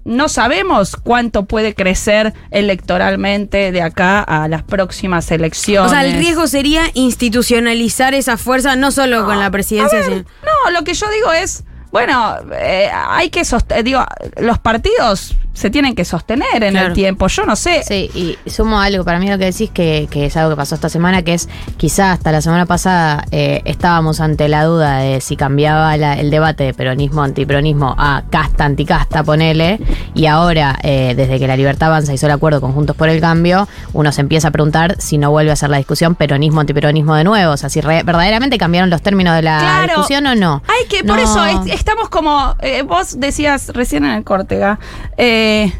No 0.04 0.28
sabemos 0.30 0.96
cuánto 0.98 1.46
puede 1.46 1.74
crecer 1.74 2.34
electoralmente 2.58 3.72
de 3.72 3.82
acá 3.82 4.22
a 4.22 4.48
las 4.48 4.64
próximas 4.64 5.30
elecciones. 5.32 5.92
O 5.92 5.94
sea, 5.94 6.06
el 6.06 6.18
riesgo 6.18 6.48
sería 6.48 6.84
institucionalizar 6.94 8.14
esa 8.14 8.38
fuerza, 8.38 8.76
no 8.76 8.92
solo 8.92 9.26
con 9.26 9.40
la 9.40 9.50
presidencia, 9.52 10.00
A 10.00 10.02
ver, 10.02 10.10
sino- 10.10 10.26
no, 10.66 10.72
lo 10.72 10.84
que 10.84 10.94
yo 10.94 11.10
digo 11.12 11.32
es, 11.34 11.64
bueno, 12.06 12.36
eh, 12.54 12.90
hay 12.94 13.30
que 13.30 13.44
sostener, 13.46 13.84
digo, 13.84 14.04
los 14.38 14.60
partidos 14.60 15.36
se 15.54 15.72
tienen 15.72 15.96
que 15.96 16.06
sostener 16.06 16.64
en 16.64 16.74
Claro. 16.74 16.88
el 16.90 16.94
tiempo. 16.94 17.26
Yo 17.30 17.44
no 17.44 17.56
sé. 17.56 17.82
Sí, 17.84 18.12
y 18.46 18.50
sumo 18.50 18.80
algo, 18.80 19.04
para 19.04 19.18
mí 19.18 19.28
lo 19.28 19.40
que 19.40 19.46
decís 19.46 19.72
que, 19.72 20.08
que 20.12 20.28
es 20.28 20.38
algo 20.38 20.52
que 20.52 20.56
pasó 20.56 20.76
esta 20.76 20.88
semana, 20.88 21.24
que 21.24 21.34
es 21.34 21.50
quizá 21.78 22.12
hasta 22.12 22.32
la 22.32 22.42
semana 22.42 22.68
pasada 22.68 23.26
eh, 23.32 23.64
estábamos 23.66 24.20
ante 24.20 24.50
la 24.50 24.66
duda 24.66 25.00
de 25.00 25.20
si 25.20 25.36
cambiaba 25.36 25.98
la- 25.98 26.14
el 26.14 26.30
debate 26.30 26.64
de 26.66 26.76
peronismo, 26.76 27.24
antiperonismo 27.24 27.96
a 27.98 28.22
casta, 28.30 28.66
anticasta, 28.66 29.24
ponele, 29.24 29.80
y 30.14 30.28
ahora, 30.28 30.78
eh, 30.84 31.16
desde 31.18 31.40
que 31.40 31.48
la 31.48 31.58
libertad 31.58 31.88
avanza 31.90 32.14
hizo 32.14 32.28
el 32.28 32.34
acuerdo 32.34 32.62
con 32.62 32.74
Juntos 32.74 32.96
por 32.96 33.10
el 33.10 33.20
Cambio, 33.20 33.68
uno 33.94 34.12
se 34.12 34.22
empieza 34.22 34.50
a 34.50 34.52
preguntar 34.52 34.98
si 35.00 35.18
no 35.18 35.32
vuelve 35.32 35.52
a 35.52 35.56
ser 35.56 35.72
la 35.72 35.78
discusión 35.78 36.14
peronismo, 36.14 36.62
antiperonismo 36.62 37.16
de 37.16 37.24
nuevo, 37.24 37.54
o 37.54 37.58
sea, 37.58 37.70
si 37.70 37.82
re- 37.82 38.04
verdaderamente 38.04 38.60
cambiaron 38.60 38.92
los 38.92 39.02
términos 39.02 39.36
de 39.36 39.42
la 39.42 39.58
Claro. 39.58 39.88
discusión 39.88 40.28
o 40.28 40.36
no. 40.36 40.62
Hay 40.68 40.88
que, 40.88 41.04
por 41.04 41.18
eso 41.18 41.44
es- 41.46 41.58
estamos 41.88 42.10
como, 42.10 42.54
eh, 42.60 42.82
vos 42.82 43.18
decías 43.18 43.70
recién 43.70 44.04
en 44.04 44.12
el 44.12 44.24
Córtega, 44.26 44.78
eh, 45.16 45.72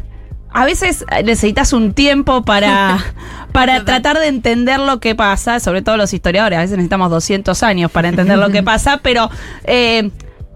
a 0.50 0.64
veces 0.64 1.04
necesitas 1.22 1.74
un 1.74 1.92
tiempo 1.92 2.46
para, 2.46 2.98
para 3.52 3.84
tratar 3.84 4.18
de 4.18 4.28
entender 4.28 4.80
lo 4.80 5.00
que 5.00 5.14
pasa, 5.14 5.60
sobre 5.60 5.82
todo 5.82 5.98
los 5.98 6.14
historiadores, 6.14 6.56
a 6.56 6.62
veces 6.62 6.78
necesitamos 6.78 7.10
200 7.10 7.62
años 7.62 7.90
para 7.90 8.08
entender 8.08 8.38
lo 8.38 8.48
que 8.50 8.62
pasa, 8.72 9.00
pero... 9.02 9.30
eh, 9.64 10.10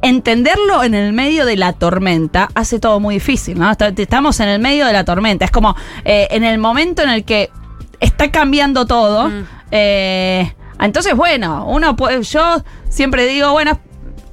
Entenderlo 0.04 0.82
en 0.82 0.94
el 0.94 1.12
medio 1.12 1.46
de 1.46 1.56
la 1.56 1.74
tormenta 1.74 2.48
hace 2.56 2.80
todo 2.80 2.98
muy 2.98 3.14
difícil, 3.14 3.56
¿no? 3.56 3.70
Estamos 3.70 4.40
en 4.40 4.48
el 4.48 4.60
medio 4.60 4.84
de 4.84 4.92
la 4.92 5.04
tormenta. 5.04 5.44
Es 5.44 5.52
como 5.52 5.76
eh, 6.04 6.26
en 6.32 6.42
el 6.42 6.58
momento 6.58 7.02
en 7.04 7.10
el 7.10 7.24
que 7.24 7.50
está 8.00 8.32
cambiando 8.32 8.84
todo. 8.84 9.30
eh, 9.70 10.52
entonces, 10.80 11.14
bueno, 11.14 11.66
uno 11.68 11.94
puede, 11.94 12.20
yo 12.24 12.64
siempre 12.88 13.26
digo, 13.26 13.52
bueno, 13.52 13.78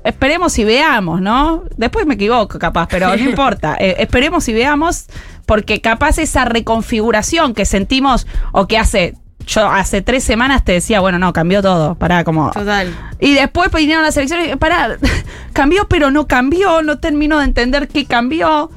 esperemos 0.03 0.57
y 0.59 0.63
veamos, 0.63 1.21
¿no? 1.21 1.63
Después 1.77 2.05
me 2.05 2.15
equivoco, 2.15 2.59
capaz, 2.59 2.87
pero 2.89 3.07
no 3.07 3.15
importa. 3.29 3.75
Eh, 3.79 3.97
esperemos 3.99 4.47
y 4.47 4.53
veamos, 4.53 5.05
porque 5.45 5.81
capaz 5.81 6.17
esa 6.17 6.45
reconfiguración 6.45 7.53
que 7.53 7.65
sentimos 7.65 8.27
o 8.51 8.67
que 8.67 8.77
hace. 8.77 9.15
Yo 9.47 9.67
hace 9.67 10.03
tres 10.03 10.23
semanas 10.23 10.63
te 10.63 10.73
decía, 10.73 10.99
bueno, 10.99 11.17
no, 11.17 11.33
cambió 11.33 11.63
todo. 11.63 11.95
Pará, 11.95 12.23
como. 12.23 12.51
Total. 12.51 12.93
Y 13.19 13.33
después 13.33 13.71
vinieron 13.71 14.03
las 14.03 14.15
elecciones. 14.15 14.55
Pará, 14.57 14.97
cambió, 15.53 15.87
pero 15.87 16.11
no 16.11 16.27
cambió. 16.27 16.83
No 16.83 16.99
termino 16.99 17.39
de 17.39 17.45
entender 17.45 17.87
qué 17.87 18.05
cambió. 18.05 18.69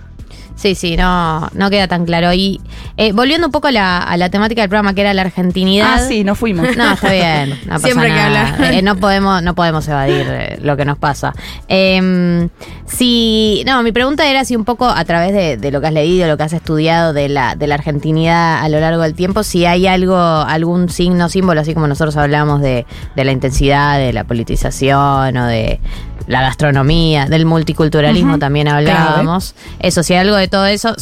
Sí, 0.55 0.75
sí, 0.75 0.97
no, 0.97 1.49
no 1.55 1.71
queda 1.71 1.89
tan 1.89 2.05
claro. 2.05 2.33
Y 2.33 2.61
eh, 2.97 3.13
volviendo 3.13 3.47
un 3.49 3.53
poco 3.53 3.69
a 3.69 3.73
la, 3.73 3.99
a 3.99 4.17
la 4.17 4.29
temática 4.31 4.61
del 4.63 4.69
programa, 4.69 4.95
que 4.95 5.01
era 5.01 5.15
la 5.15 5.23
argentinidad. 5.23 5.95
Ah, 5.95 5.99
sí, 5.99 6.25
nos 6.25 6.39
fuimos. 6.39 6.77
No, 6.77 6.93
está 6.93 7.11
bien. 7.13 7.51
No 7.51 7.57
pasa 7.75 7.87
Siempre 7.87 8.09
que 8.09 8.15
nada. 8.15 8.49
hablar. 8.55 8.75
Eh, 8.75 8.83
no 8.83 8.97
podemos, 8.97 9.43
no 9.43 9.55
podemos 9.55 9.87
evadir 9.89 10.27
eh, 10.29 10.59
lo 10.63 10.77
que 10.77 10.85
nos 10.85 10.99
pasa. 10.99 11.33
Eh, 11.69 12.49
si, 12.87 13.63
no, 13.67 13.83
mi 13.83 13.93
pregunta 13.93 14.29
era 14.29 14.45
si 14.45 14.55
un 14.55 14.65
poco 14.65 14.87
a 14.87 15.05
través 15.05 15.33
de, 15.33 15.57
de 15.57 15.71
lo 15.71 15.81
que 15.81 15.87
has 15.87 15.93
leído, 15.93 16.29
lo 16.29 16.37
que 16.37 16.43
has 16.43 16.53
estudiado 16.53 17.13
de 17.13 17.29
la, 17.29 17.57
de 17.57 17.67
la 17.67 17.77
argentinidad 17.77 18.63
a 18.63 18.69
lo 18.69 18.81
largo 18.81 19.03
del 19.03 19.15
tiempo, 19.15 19.43
si 19.43 19.65
hay 19.65 19.87
algo, 19.87 20.17
algún 20.17 20.89
signo, 20.91 21.29
símbolo, 21.29 21.61
así 21.63 21.73
como 21.75 21.87
nosotros 21.87 22.17
hablamos 22.17 22.61
de, 22.61 22.85
de 23.17 23.25
la 23.25 23.33
intensidad, 23.33 23.99
de 23.99 24.13
la 24.13 24.25
politización 24.25 25.37
o 25.37 25.47
de 25.47 25.81
la 26.27 26.43
gastronomía, 26.43 27.27
del 27.27 27.47
multiculturalismo 27.47 28.39
también 28.39 28.69
hablábamos. 28.69 29.55
Eso, 29.79 30.03
si 30.03 30.15
hay 30.15 30.21
algo 30.21 30.37
de 30.37 30.49
todo 30.49 30.67
eso, 30.67 30.95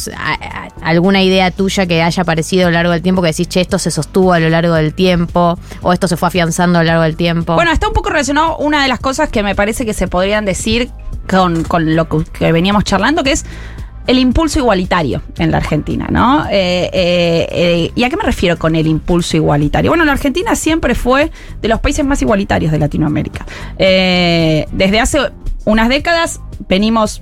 alguna 0.81 1.21
idea 1.21 1.51
tuya 1.51 1.85
que 1.85 2.01
haya 2.01 2.23
aparecido 2.23 2.67
a 2.67 2.69
lo 2.69 2.73
largo 2.73 2.91
del 2.91 3.01
tiempo, 3.01 3.21
que 3.21 3.29
decís, 3.29 3.47
che, 3.47 3.61
esto 3.61 3.79
se 3.79 3.91
sostuvo 3.91 4.33
a 4.33 4.39
lo 4.39 4.49
largo 4.49 4.73
del 4.73 4.93
tiempo, 4.93 5.57
o 5.81 5.93
esto 5.93 6.07
se 6.07 6.17
fue 6.17 6.27
afianzando 6.27 6.79
a 6.79 6.83
lo 6.83 6.87
largo 6.87 7.03
del 7.03 7.15
tiempo. 7.15 7.55
Bueno, 7.55 7.71
está 7.71 7.87
un 7.87 7.93
poco 7.93 8.09
relacionado 8.09 8.57
una 8.57 8.81
de 8.81 8.87
las 8.87 8.99
cosas 8.99 9.29
que 9.29 9.43
me 9.43 9.55
parece 9.55 9.85
que 9.85 9.93
se 9.93 10.07
podrían 10.07 10.45
decir 10.45 10.89
con, 11.29 11.63
con 11.63 11.95
lo 11.95 12.07
que 12.07 12.51
veníamos 12.51 12.83
charlando, 12.83 13.23
que 13.23 13.31
es 13.31 13.45
el 14.07 14.19
impulso 14.19 14.59
igualitario 14.59 15.21
en 15.37 15.51
la 15.51 15.57
Argentina, 15.57 16.07
¿no? 16.09 16.45
Eh, 16.45 16.89
eh, 16.93 17.47
eh, 17.51 17.91
¿Y 17.95 18.03
a 18.03 18.09
qué 18.09 18.17
me 18.17 18.23
refiero 18.23 18.57
con 18.57 18.75
el 18.75 18.87
impulso 18.87 19.37
igualitario? 19.37 19.91
Bueno, 19.91 20.05
la 20.05 20.13
Argentina 20.13 20.55
siempre 20.55 20.95
fue 20.95 21.31
de 21.61 21.67
los 21.67 21.79
países 21.79 22.05
más 22.05 22.21
igualitarios 22.21 22.71
de 22.71 22.79
Latinoamérica. 22.79 23.45
Desde 23.77 24.99
hace 24.99 25.19
unas 25.65 25.89
décadas 25.89 26.41
venimos 26.67 27.21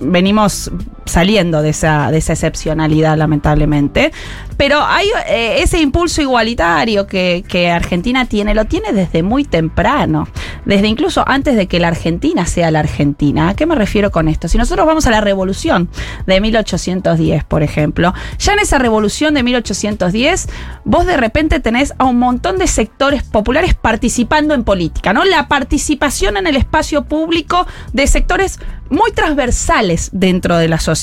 venimos 0.00 0.70
saliendo 1.06 1.62
de 1.62 1.70
esa, 1.70 2.10
de 2.10 2.18
esa 2.18 2.34
excepcionalidad, 2.34 3.16
lamentablemente. 3.16 4.12
Pero 4.56 4.82
hay 4.82 5.08
eh, 5.28 5.62
ese 5.62 5.80
impulso 5.80 6.22
igualitario 6.22 7.06
que, 7.06 7.44
que 7.46 7.70
Argentina 7.70 8.24
tiene, 8.24 8.54
lo 8.54 8.64
tiene 8.64 8.92
desde 8.92 9.22
muy 9.22 9.44
temprano, 9.44 10.28
desde 10.64 10.86
incluso 10.88 11.24
antes 11.26 11.56
de 11.56 11.66
que 11.66 11.78
la 11.78 11.88
Argentina 11.88 12.46
sea 12.46 12.70
la 12.70 12.80
Argentina. 12.80 13.50
¿A 13.50 13.54
qué 13.54 13.66
me 13.66 13.74
refiero 13.74 14.10
con 14.10 14.28
esto? 14.28 14.48
Si 14.48 14.58
nosotros 14.58 14.86
vamos 14.86 15.06
a 15.06 15.10
la 15.10 15.20
revolución 15.20 15.88
de 16.26 16.40
1810, 16.40 17.44
por 17.44 17.62
ejemplo, 17.62 18.14
ya 18.38 18.54
en 18.54 18.60
esa 18.60 18.78
revolución 18.78 19.34
de 19.34 19.42
1810, 19.42 20.48
vos 20.84 21.06
de 21.06 21.16
repente 21.16 21.60
tenés 21.60 21.92
a 21.98 22.04
un 22.04 22.18
montón 22.18 22.58
de 22.58 22.66
sectores 22.66 23.22
populares 23.22 23.74
participando 23.74 24.54
en 24.54 24.64
política, 24.64 25.12
¿no? 25.12 25.24
La 25.24 25.48
participación 25.48 26.36
en 26.36 26.46
el 26.46 26.56
espacio 26.56 27.04
público 27.04 27.66
de 27.92 28.06
sectores 28.06 28.58
muy 28.88 29.12
transversales 29.12 30.10
dentro 30.12 30.56
de 30.56 30.68
la 30.68 30.78
sociedad. 30.78 30.95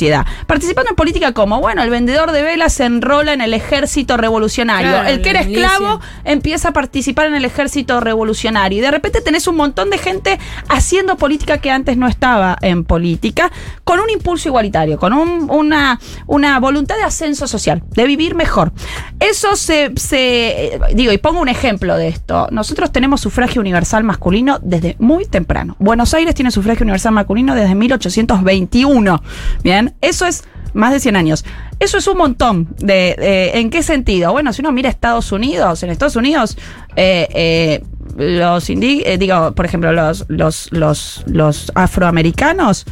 Participando 0.47 0.89
en 0.89 0.95
política 0.95 1.31
como, 1.33 1.59
bueno, 1.59 1.83
el 1.83 1.89
vendedor 1.89 2.31
de 2.31 2.41
velas 2.43 2.73
se 2.73 2.85
enrola 2.85 3.33
en 3.33 3.41
el 3.41 3.53
ejército 3.53 4.17
revolucionario. 4.17 4.89
Claro, 4.91 5.09
el 5.09 5.21
que 5.21 5.29
era 5.29 5.41
esclavo 5.41 5.99
empieza 6.25 6.69
a 6.69 6.73
participar 6.73 7.27
en 7.27 7.35
el 7.35 7.45
ejército 7.45 7.99
revolucionario. 7.99 8.79
Y 8.79 8.81
de 8.81 8.91
repente 8.91 9.21
tenés 9.21 9.47
un 9.47 9.55
montón 9.55 9.89
de 9.89 9.97
gente 9.97 10.39
haciendo 10.69 11.17
política 11.17 11.57
que 11.59 11.71
antes 11.71 11.97
no 11.97 12.07
estaba 12.07 12.57
en 12.61 12.83
política, 12.83 13.51
con 13.83 13.99
un 13.99 14.09
impulso 14.09 14.49
igualitario, 14.49 14.97
con 14.97 15.13
un- 15.13 15.47
una, 15.49 15.99
una 16.27 16.59
voluntad 16.59 16.95
de 16.95 17.03
ascenso 17.03 17.47
social, 17.47 17.83
de 17.91 18.05
vivir 18.05 18.35
mejor. 18.35 18.71
Eso 19.19 19.55
se, 19.55 19.91
se- 19.95 20.75
eh, 20.75 20.79
Digo, 20.93 21.11
y 21.11 21.17
pongo 21.17 21.41
un 21.41 21.49
ejemplo 21.49 21.95
de 21.97 22.07
esto. 22.07 22.47
Nosotros 22.51 22.91
tenemos 22.91 23.21
sufragio 23.21 23.61
universal 23.61 24.03
masculino 24.03 24.59
desde 24.61 24.95
muy 24.99 25.25
temprano. 25.25 25.75
Buenos 25.79 26.13
Aires 26.13 26.35
tiene 26.35 26.51
sufragio 26.51 26.83
universal 26.83 27.11
masculino 27.13 27.55
desde 27.55 27.75
1821. 27.75 29.21
Bien, 29.63 29.82
eso 30.01 30.25
es 30.25 30.43
más 30.73 30.91
de 30.91 30.99
100 30.99 31.15
años. 31.15 31.45
Eso 31.79 31.97
es 31.97 32.07
un 32.07 32.17
montón. 32.17 32.67
De, 32.79 33.51
¿En 33.55 33.69
qué 33.69 33.83
sentido? 33.83 34.31
Bueno, 34.31 34.53
si 34.53 34.61
uno 34.61 34.71
mira 34.71 34.89
Estados 34.89 35.31
Unidos, 35.31 35.83
en 35.83 35.89
Estados 35.91 36.15
Unidos, 36.15 36.57
eh, 36.95 37.27
eh, 37.33 37.83
los 38.17 38.69
indi- 38.69 39.03
eh, 39.05 39.17
digo, 39.17 39.53
por 39.53 39.65
ejemplo, 39.65 39.91
los, 39.91 40.25
los, 40.29 40.71
los, 40.71 41.23
los 41.27 41.71
afroamericanos 41.75 42.85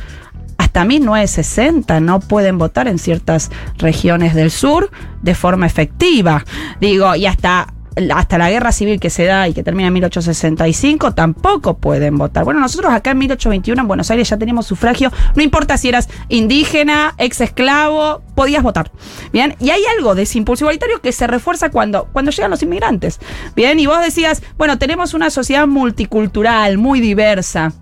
hasta 0.58 0.86
1960 0.86 2.00
no 2.02 2.20
pueden 2.20 2.58
votar 2.58 2.88
en 2.88 3.00
ciertas 3.00 3.50
regiones 3.78 4.36
del 4.36 4.52
sur 4.52 4.92
de 5.22 5.34
forma 5.36 5.66
efectiva. 5.66 6.46
Digo, 6.80 7.16
y 7.16 7.26
hasta 7.26 7.74
hasta 8.14 8.38
la 8.38 8.50
guerra 8.50 8.72
civil 8.72 9.00
que 9.00 9.10
se 9.10 9.26
da 9.26 9.48
y 9.48 9.54
que 9.54 9.64
termina 9.64 9.88
en 9.88 9.94
1865 9.94 11.14
tampoco 11.14 11.78
pueden 11.78 12.18
votar. 12.18 12.46
Bueno, 12.46 12.60
nosotros 12.60 12.92
acá 12.92 13.12
en 13.12 13.18
1821 13.20 13.82
en 13.82 13.88
Buenos 13.88 14.10
Aires 14.12 14.30
ya 14.30 14.38
teníamos 14.38 14.66
sufragio, 14.66 15.12
no 15.36 15.44
importa 15.44 15.78
si 15.78 15.90
eras 15.90 16.10
indígena, 16.30 17.14
ex 17.18 17.42
esclavo, 17.42 18.22
podías 18.36 18.64
votar. 18.64 18.92
Bien, 19.34 19.56
y 19.60 19.72
hay 19.72 19.82
algo 19.98 20.16
de 20.16 20.24
ese 20.24 20.38
impulso 20.38 20.66
igualitario 20.66 21.02
que 21.02 21.12
se 21.12 21.28
refuerza 21.28 21.70
cuando, 21.70 22.08
cuando 22.14 22.32
llegan 22.32 22.52
los 22.52 22.64
inmigrantes. 22.64 23.20
Bien, 23.56 23.80
y 23.80 23.88
vos 23.88 24.02
decías, 24.02 24.42
bueno, 24.58 24.78
tenemos 24.78 25.14
una 25.14 25.30
sociedad 25.30 25.68
multicultural, 25.68 26.78
muy 26.78 27.02
diversa 27.02 27.74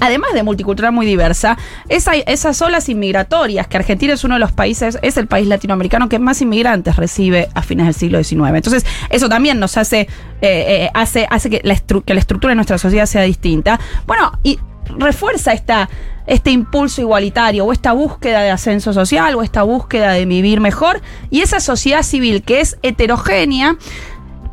además 0.00 0.32
de 0.34 0.42
multicultural 0.42 0.92
muy 0.92 1.06
diversa, 1.06 1.56
esa- 1.88 2.14
esas 2.14 2.60
olas 2.62 2.88
inmigratorias, 2.88 3.66
que 3.66 3.76
Argentina 3.76 4.14
es 4.14 4.24
uno 4.24 4.34
de 4.34 4.40
los 4.40 4.52
países, 4.52 4.98
es 5.02 5.16
el 5.16 5.26
país 5.26 5.46
latinoamericano 5.46 6.08
que 6.08 6.18
más 6.18 6.40
inmigrantes 6.42 6.96
recibe 6.96 7.48
a 7.54 7.62
fines 7.62 7.86
del 7.86 7.94
siglo 7.94 8.22
XIX. 8.22 8.56
Entonces, 8.56 8.84
eso 9.10 9.28
también 9.28 9.58
nos 9.58 9.76
hace, 9.76 10.00
eh, 10.00 10.06
eh, 10.42 10.90
hace, 10.94 11.26
hace 11.30 11.50
que, 11.50 11.60
la 11.64 11.74
que 11.76 12.14
la 12.14 12.20
estructura 12.20 12.50
de 12.52 12.56
nuestra 12.56 12.78
sociedad 12.78 13.06
sea 13.06 13.22
distinta. 13.22 13.78
Bueno, 14.06 14.32
y 14.42 14.58
refuerza 14.96 15.52
esta, 15.52 15.88
este 16.26 16.50
impulso 16.50 17.00
igualitario 17.00 17.64
o 17.64 17.72
esta 17.72 17.92
búsqueda 17.92 18.40
de 18.42 18.50
ascenso 18.50 18.92
social 18.92 19.34
o 19.34 19.42
esta 19.42 19.62
búsqueda 19.62 20.12
de 20.12 20.24
vivir 20.26 20.60
mejor 20.60 21.00
y 21.30 21.40
esa 21.42 21.60
sociedad 21.60 22.02
civil 22.02 22.42
que 22.42 22.60
es 22.60 22.78
heterogénea 22.82 23.76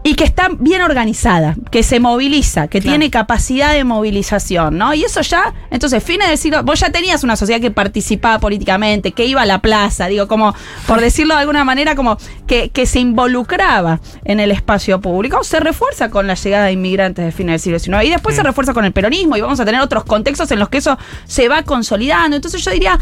y 0.06 0.14
que 0.14 0.24
está 0.24 0.50
bien 0.60 0.84
organizada, 0.84 1.56
que 1.72 1.82
se 1.82 2.00
moviliza, 2.00 2.68
que 2.68 2.80
tiene 2.80 3.10
capacidad 3.10 3.74
de 3.74 3.84
movilización, 3.84 4.78
¿no? 4.78 4.94
Y 4.94 5.04
eso 5.04 5.22
ya, 5.22 5.52
entonces, 5.72 6.04
fines 6.04 6.30
del 6.30 6.38
siglo, 6.38 6.62
vos 6.62 6.80
ya 6.80 6.92
tenías 6.92 7.24
una 7.24 7.36
sociedad 7.36 7.60
que 7.60 7.72
participaba 7.72 8.38
políticamente, 8.38 9.14
que 9.14 9.26
iba 9.26 9.42
a 9.42 9.48
la 9.48 9.64
plaza, 9.64 10.06
digo, 10.06 10.28
como, 10.28 10.54
por 10.86 11.02
decirlo 11.02 11.34
de 11.34 11.40
alguna 11.40 11.64
manera, 11.64 11.96
como 11.96 12.20
que, 12.46 12.70
que 12.70 12.86
se 12.86 13.00
involucraba 13.00 14.00
en 14.26 14.40
el 14.40 14.52
espacio 14.52 15.02
público, 15.02 15.44
se 15.44 15.60
refuerza 15.60 16.12
con 16.12 16.28
la 16.28 16.36
llegada 16.36 16.66
de 16.66 16.74
inmigrantes 16.74 17.26
de 17.26 17.32
fines 17.32 17.64
del 17.64 17.80
siglo 17.80 17.98
XIX 17.98 18.08
y 18.08 18.12
después 18.12 18.36
se 18.36 18.44
refuerza 18.44 18.76
con 18.76 18.86
el 18.86 18.92
peronismo 18.92 19.38
y 19.38 19.42
vamos 19.42 19.60
a 19.60 19.66
tener 19.66 19.82
otros 19.82 20.04
contextos 20.04 20.52
en 20.52 20.60
los 20.60 20.70
que 20.70 20.78
eso 20.78 21.00
se 21.26 21.50
va 21.50 21.64
consolidando. 21.64 22.36
Entonces 22.36 22.64
yo 22.64 22.70
diría 22.70 23.00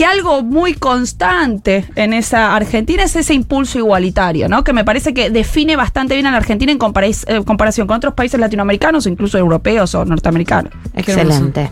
que 0.00 0.06
algo 0.06 0.42
muy 0.42 0.72
constante 0.72 1.84
en 1.94 2.14
esa 2.14 2.56
Argentina 2.56 3.02
es 3.02 3.16
ese 3.16 3.34
impulso 3.34 3.76
igualitario, 3.76 4.48
¿no? 4.48 4.64
Que 4.64 4.72
me 4.72 4.82
parece 4.82 5.12
que 5.12 5.28
define 5.28 5.76
bastante 5.76 6.14
bien 6.14 6.24
a 6.24 6.30
la 6.30 6.38
Argentina 6.38 6.72
en 6.72 6.78
eh, 6.78 7.44
comparación 7.44 7.86
con 7.86 7.98
otros 7.98 8.14
países 8.14 8.40
latinoamericanos 8.40 9.04
o 9.04 9.10
incluso 9.10 9.36
europeos 9.36 9.94
o 9.94 10.06
norteamericanos. 10.06 10.72
Excelente. 10.94 11.70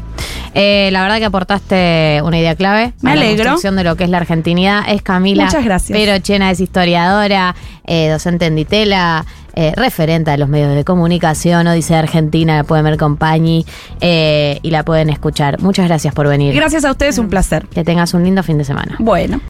Eh, 0.53 0.91
la 0.93 1.05
verdad 1.05 1.17
que 1.17 1.25
aportaste 1.25 2.21
una 2.23 2.39
idea 2.39 2.55
clave. 2.55 2.93
Me 3.01 3.13
a 3.13 3.15
la 3.15 3.23
alegro. 3.23 3.45
construcción 3.45 3.77
de 3.77 3.85
lo 3.85 3.97
que 3.97 4.05
es 4.05 4.11
la 4.11 4.19
argentinidad. 4.19 4.83
Es 4.87 5.01
Camila. 5.01 5.47
Muchas 5.47 5.65
gracias. 5.65 5.99
Pero 5.99 6.19
Chena 6.19 6.51
es 6.51 6.61
historiadora, 6.61 7.55
eh, 7.89 8.09
docente 8.11 8.47
en 8.47 8.55
Ditela, 8.55 9.25
eh, 9.55 9.73
referente 9.75 10.31
de 10.31 10.39
los 10.39 10.49
medios 10.49 10.75
de 10.75 10.85
comunicación. 10.85 11.73
Dice 11.75 11.97
Argentina, 11.97 12.57
la 12.57 12.65
pueden 12.65 12.85
ver 12.85 12.97
con 12.97 13.17
Pañi 13.17 13.67
eh, 14.01 14.61
y 14.63 14.71
la 14.71 14.85
pueden 14.85 15.11
escuchar. 15.11 15.61
Muchas 15.61 15.89
gracias 15.89 16.15
por 16.15 16.29
venir. 16.29 16.55
Gracias 16.55 16.85
a 16.85 16.93
ustedes, 16.93 17.19
un 17.19 17.29
placer. 17.29 17.67
Que 17.67 17.83
tengas 17.83 18.15
un 18.15 18.23
lindo 18.23 18.43
fin 18.43 18.59
de 18.59 18.65
semana. 18.65 18.97
Bueno. 18.99 19.41